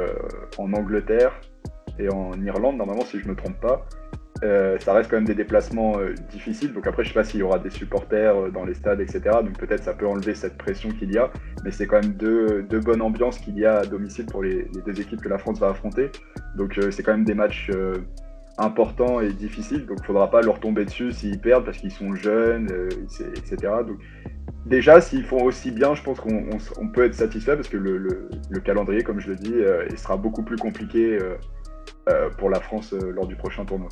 [0.57, 1.33] en Angleterre
[1.99, 3.85] et en Irlande, normalement, si je me trompe pas.
[4.43, 6.73] Euh, ça reste quand même des déplacements euh, difficiles.
[6.73, 9.21] Donc après, je sais pas s'il y aura des supporters euh, dans les stades, etc.
[9.43, 11.31] Donc peut-être ça peut enlever cette pression qu'il y a.
[11.63, 14.67] Mais c'est quand même deux, deux bonnes ambiances qu'il y a à domicile pour les,
[14.86, 16.11] deux équipes que la France va affronter.
[16.57, 17.71] Donc c'est quand même des matchs
[18.57, 19.86] importants et difficiles.
[19.86, 22.67] Donc il faudra pas leur tomber dessus s'ils perdent parce qu'ils sont jeunes,
[23.36, 23.57] etc.
[23.88, 23.97] Donc
[24.65, 28.29] déjà, s'ils font aussi bien, je pense qu'on peut être satisfait parce que le, le-
[28.49, 29.55] le calendrier, comme je le dis,
[29.89, 31.17] il sera beaucoup plus compliqué
[32.38, 33.88] pour la France lors du prochain tournoi.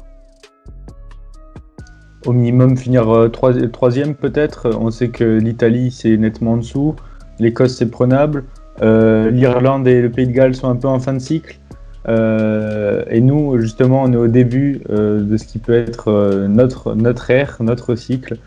[2.26, 4.70] Au minimum, finir euh, troi- troisième peut-être.
[4.80, 6.96] On sait que l'Italie, c'est nettement en dessous.
[7.40, 8.46] L'Écosse, c'est prenable.
[8.82, 11.60] Euh, L'Irlande et le Pays de Galles sont un peu en fin de cycle.
[12.08, 16.48] Euh, et nous, justement, on est au début euh, de ce qui peut être euh,
[16.48, 16.96] notre,
[17.30, 18.38] ère, notre cycle.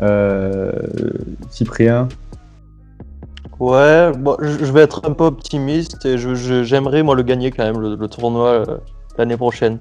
[0.00, 0.72] Euh,
[1.50, 2.08] Cyprien,
[3.58, 8.06] Ouais, je vais être un peu optimiste et j'aimerais moi le gagner quand même le,
[8.06, 8.76] tournoi euh,
[9.18, 9.78] l'année prochaine.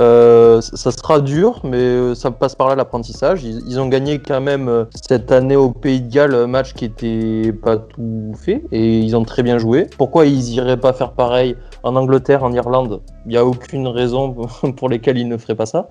[0.00, 3.42] Euh, ça sera dur, mais euh, ça passe par là l'apprentissage.
[3.42, 6.84] Ils, ont gagné quand même euh, cette année au Pays de Galles un match qui
[6.84, 9.88] était pas tout fait et ils ont très bien joué.
[9.98, 13.00] Pourquoi ils iraient pas faire pareil en Angleterre, en Irlande?
[13.26, 14.36] Il n'y a aucune raison
[14.76, 15.88] pour lesquelles ils ne feraient pas ça.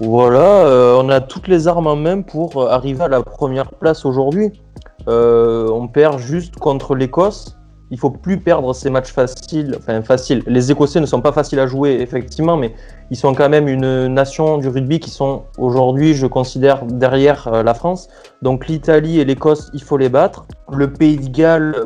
[0.00, 4.52] Voilà, on a toutes les armes en main pour arriver à la première place aujourd'hui.
[5.06, 7.55] On perd juste contre l'Écosse.
[7.90, 9.76] Il faut plus perdre ces matchs faciles.
[9.78, 10.42] Enfin, faciles.
[10.46, 12.74] Les Écossais ne sont pas faciles à jouer, effectivement, mais
[13.10, 17.62] ils sont quand même une nation du rugby qui sont aujourd'hui, je considère, derrière euh,
[17.62, 18.08] la France.
[18.42, 20.46] Donc l'Italie et l'Écosse, il faut les battre.
[20.72, 21.84] Le Pays de Galles,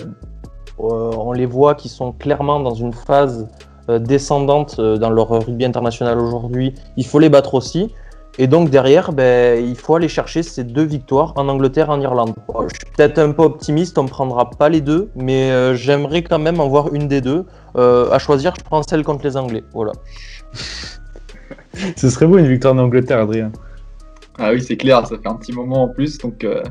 [0.80, 3.46] euh, on les voit qui sont clairement dans une phase
[3.90, 6.74] euh, descendante dans leur rugby international aujourd'hui.
[6.96, 7.92] Il faut les battre aussi.
[8.38, 12.00] Et donc derrière, ben, il faut aller chercher ces deux victoires en Angleterre et en
[12.00, 12.34] Irlande.
[12.48, 15.74] Bon, je suis peut-être un peu optimiste, on ne prendra pas les deux, mais euh,
[15.74, 17.44] j'aimerais quand même en voir une des deux.
[17.76, 19.64] Euh, à choisir, je prends celle contre les Anglais.
[19.74, 19.92] Voilà.
[21.96, 23.52] ce serait beau une victoire d'Angleterre, Adrien.
[24.42, 26.16] Ah oui, c'est clair, ça fait un petit moment en plus.
[26.16, 26.62] Donc, euh,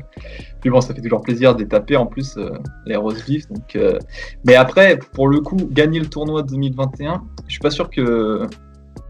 [0.60, 2.50] puis bon, ça fait toujours plaisir de les taper en plus, euh,
[2.84, 3.22] les roses.
[3.48, 3.96] Donc, euh,
[4.44, 8.44] Mais après, pour le coup, gagner le tournoi 2021, je suis pas sûr que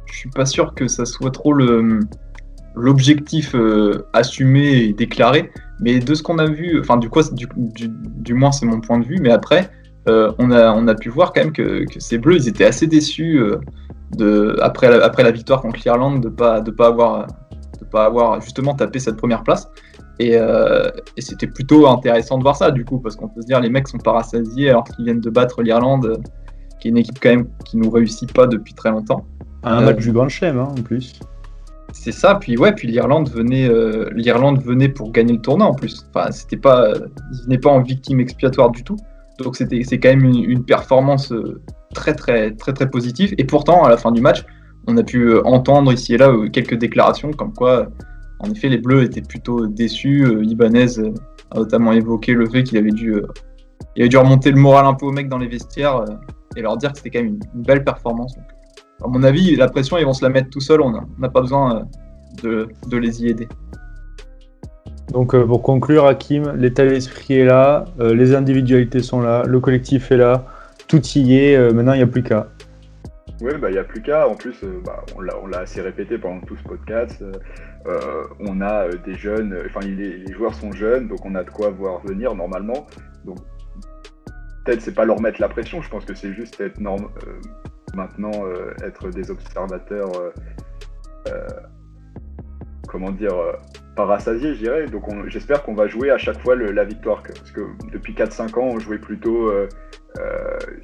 [0.05, 2.01] je suis pas sûr que ça soit trop le
[2.75, 5.51] l'objectif euh, assumé et déclaré.
[5.81, 8.81] Mais de ce qu'on a vu, enfin du quoi, du, du, du moins c'est mon
[8.81, 9.18] point de vue.
[9.21, 9.71] Mais après,
[10.09, 12.66] euh, on a on a pu voir quand même que, que ces Bleus, ils étaient
[12.66, 13.57] assez déçus euh,
[14.16, 17.27] de après la, après la victoire contre l'Irlande de pas de pas avoir
[17.81, 19.68] de pas avoir justement tapé cette première place.
[20.18, 23.59] Et, et c'était plutôt intéressant de voir ça, du coup, parce qu'on peut se dire
[23.59, 26.21] les mecs sont pas rassasiés alors qu'ils viennent de battre l'Irlande,
[26.79, 29.25] qui est une équipe quand même qui nous réussit pas depuis très longtemps.
[29.62, 31.18] Un match du Grand Chelem, hein, en plus.
[31.93, 35.74] C'est ça, puis ouais, puis l'Irlande venait, euh, l'Irlande venait pour gagner le tournoi en
[35.74, 36.07] plus.
[36.14, 36.93] Enfin, c'était pas,
[37.32, 38.97] ils venaient pas en victime expiatoire du tout.
[39.38, 41.61] Donc c'était, c'est quand même une, performance euh,
[41.95, 43.34] très très très très positive.
[43.38, 44.45] Et pourtant, à la fin du match,
[44.86, 47.86] on a pu euh, entendre ici et là euh, quelques déclarations comme quoi, euh,
[48.41, 50.24] en effet, les Bleus étaient plutôt déçus.
[50.24, 51.12] Euh, Ibanez euh,
[51.51, 53.26] a notamment évoqué le fait qu'il avait dû, euh,
[53.97, 56.07] remonter le moral un peu aux mecs dans les vestiaires euh,
[56.57, 58.34] et leur dire que c'était quand même une, belle performance.
[59.03, 60.80] À mon avis, la pression, ils vont se la mettre tout seuls.
[60.80, 61.84] On n'a pas besoin euh,
[62.42, 63.48] de, de les y aider.
[65.12, 69.59] Donc euh, pour conclure, Hakim, l'état d'esprit est là, euh, les individualités sont là, le
[69.59, 70.46] collectif est là,
[70.86, 72.46] tout y est, euh, maintenant il n'y a plus qu'à.
[73.42, 74.28] Oui, bah, il n'y a plus qu'à.
[74.28, 77.24] En plus, euh, bah, on l'a on l'a assez répété pendant tout ce podcast.
[77.86, 81.34] euh, on a euh, des jeunes, euh, enfin, les, les joueurs sont jeunes, donc on
[81.34, 82.86] a de quoi voir venir normalement.
[83.24, 83.38] Donc,
[84.64, 87.40] peut-être c'est pas leur mettre la pression, je pense que c'est juste être norm- euh,
[87.95, 90.30] maintenant euh, être des observateurs, euh,
[91.28, 91.47] euh,
[92.88, 93.34] comment dire,
[93.97, 94.86] parasasiés, je dirais.
[94.86, 97.22] Donc, on- j'espère qu'on va jouer à chaque fois la victoire.
[97.22, 97.61] Parce que
[97.93, 99.53] depuis 4-5 ans, on jouait plutôt.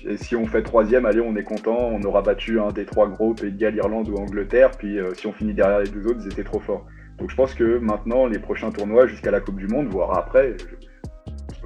[0.08, 3.08] et si on fait troisième, allez, on est content, on aura battu un des trois
[3.08, 6.20] gros, Pays de Galles, Irlande ou Angleterre, puis si on finit derrière les deux autres,
[6.24, 6.86] ils étaient trop forts.
[7.18, 10.54] Donc je pense que maintenant, les prochains tournois jusqu'à la Coupe du Monde, voire après,
[10.58, 10.76] je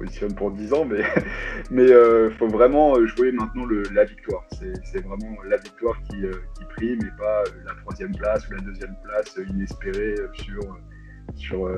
[0.01, 1.03] positionne pour 10 ans, mais
[1.71, 4.43] mais euh, faut vraiment euh, jouer maintenant le, la victoire.
[4.51, 6.31] C'est vraiment la victoire qui, euh,
[6.75, 10.61] prime et pas la troisième place ou la deuxième place inespérée sur,
[11.35, 11.69] sur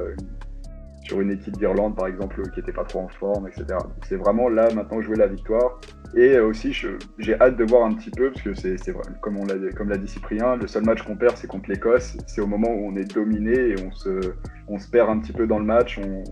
[1.04, 3.66] sur une équipe d'Irlande, par exemple, qui n'était pas trop en forme, etc.
[4.08, 5.82] C'est vraiment là, maintenant, jouer la victoire.
[6.16, 6.72] Et aussi,
[7.18, 8.78] j'ai hâte de voir un petit peu, parce que c'est
[9.22, 12.18] comme l'a comme l'a dit Cyprien, le seul match qu'on perd, c'est contre l'Écosse.
[12.28, 14.34] C'est au moment où on est dominé et on se,
[14.68, 16.24] on se perd un petit peu dans le match, on-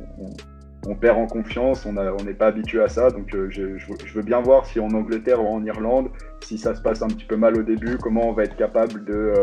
[0.88, 3.10] on perd en confiance, on n'est pas habitué à ça.
[3.12, 3.62] Donc, euh, je,
[4.16, 6.10] veux- bien voir si en Angleterre ou en Irlande,
[6.42, 9.06] si ça se passe un petit peu mal au début, comment on va être capable
[9.06, 9.34] de,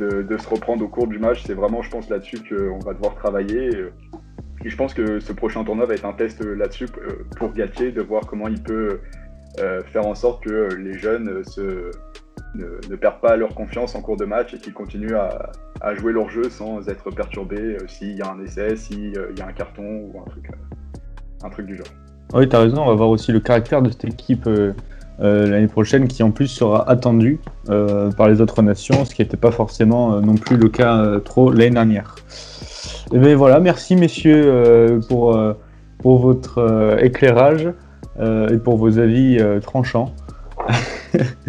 [0.00, 1.44] euh, se reprendre au cours du match.
[1.46, 3.68] C'est vraiment, je pense, là-dessus qu'on va devoir travailler.
[4.64, 6.88] Et, je pense que ce prochain tournoi va être un test euh, là-dessus
[7.36, 9.00] pour Galtier, de voir comment il peut
[9.90, 11.90] faire en sorte que les jeunes se,
[12.56, 16.28] ne, perdent pas leur confiance en cours de match et qu'ils continuent à, jouer leur
[16.30, 19.82] jeu sans être perturbés euh, s'il y a un essai, s'il y a un carton
[19.82, 21.86] ou un truc, euh, du genre.
[22.32, 24.72] Ah Oui, t'as raison, on va voir aussi le caractère de cette équipe euh,
[25.20, 27.40] euh, l'année prochaine qui en plus sera attendue
[27.70, 30.98] euh, par les autres nations, ce qui n'était pas forcément euh, non plus le cas
[30.98, 32.16] euh, trop l'année dernière.
[33.12, 35.54] Et bien voilà, merci messieurs euh, pour, euh,
[35.98, 37.70] pour votre euh, éclairage
[38.20, 40.12] euh, et pour vos avis euh, tranchants.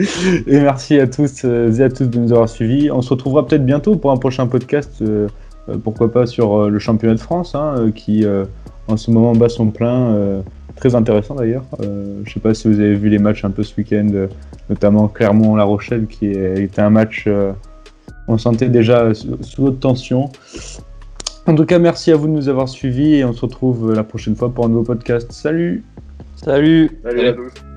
[0.47, 2.91] et merci à tous euh, et à tous de nous avoir suivis.
[2.91, 5.27] On se retrouvera peut-être bientôt pour un prochain podcast, euh,
[5.69, 8.45] euh, pourquoi pas sur euh, le championnat de France, hein, qui euh,
[8.87, 10.13] en ce moment bat son plein.
[10.13, 10.41] euh,
[10.75, 11.65] très intéressant d'ailleurs.
[11.81, 14.27] Euh, je sais pas si vous avez vu les matchs un peu ce week-end,
[14.69, 17.51] notamment Clermont-La Rochelle, qui était un match, euh,
[18.27, 20.29] on sentait déjà sous, sous haute tension.
[21.47, 24.03] En tout cas, merci à vous de nous avoir suivis et on se retrouve la
[24.03, 25.31] prochaine fois pour un nouveau podcast.
[25.31, 25.83] Salut
[26.35, 27.76] Salut Salut à tous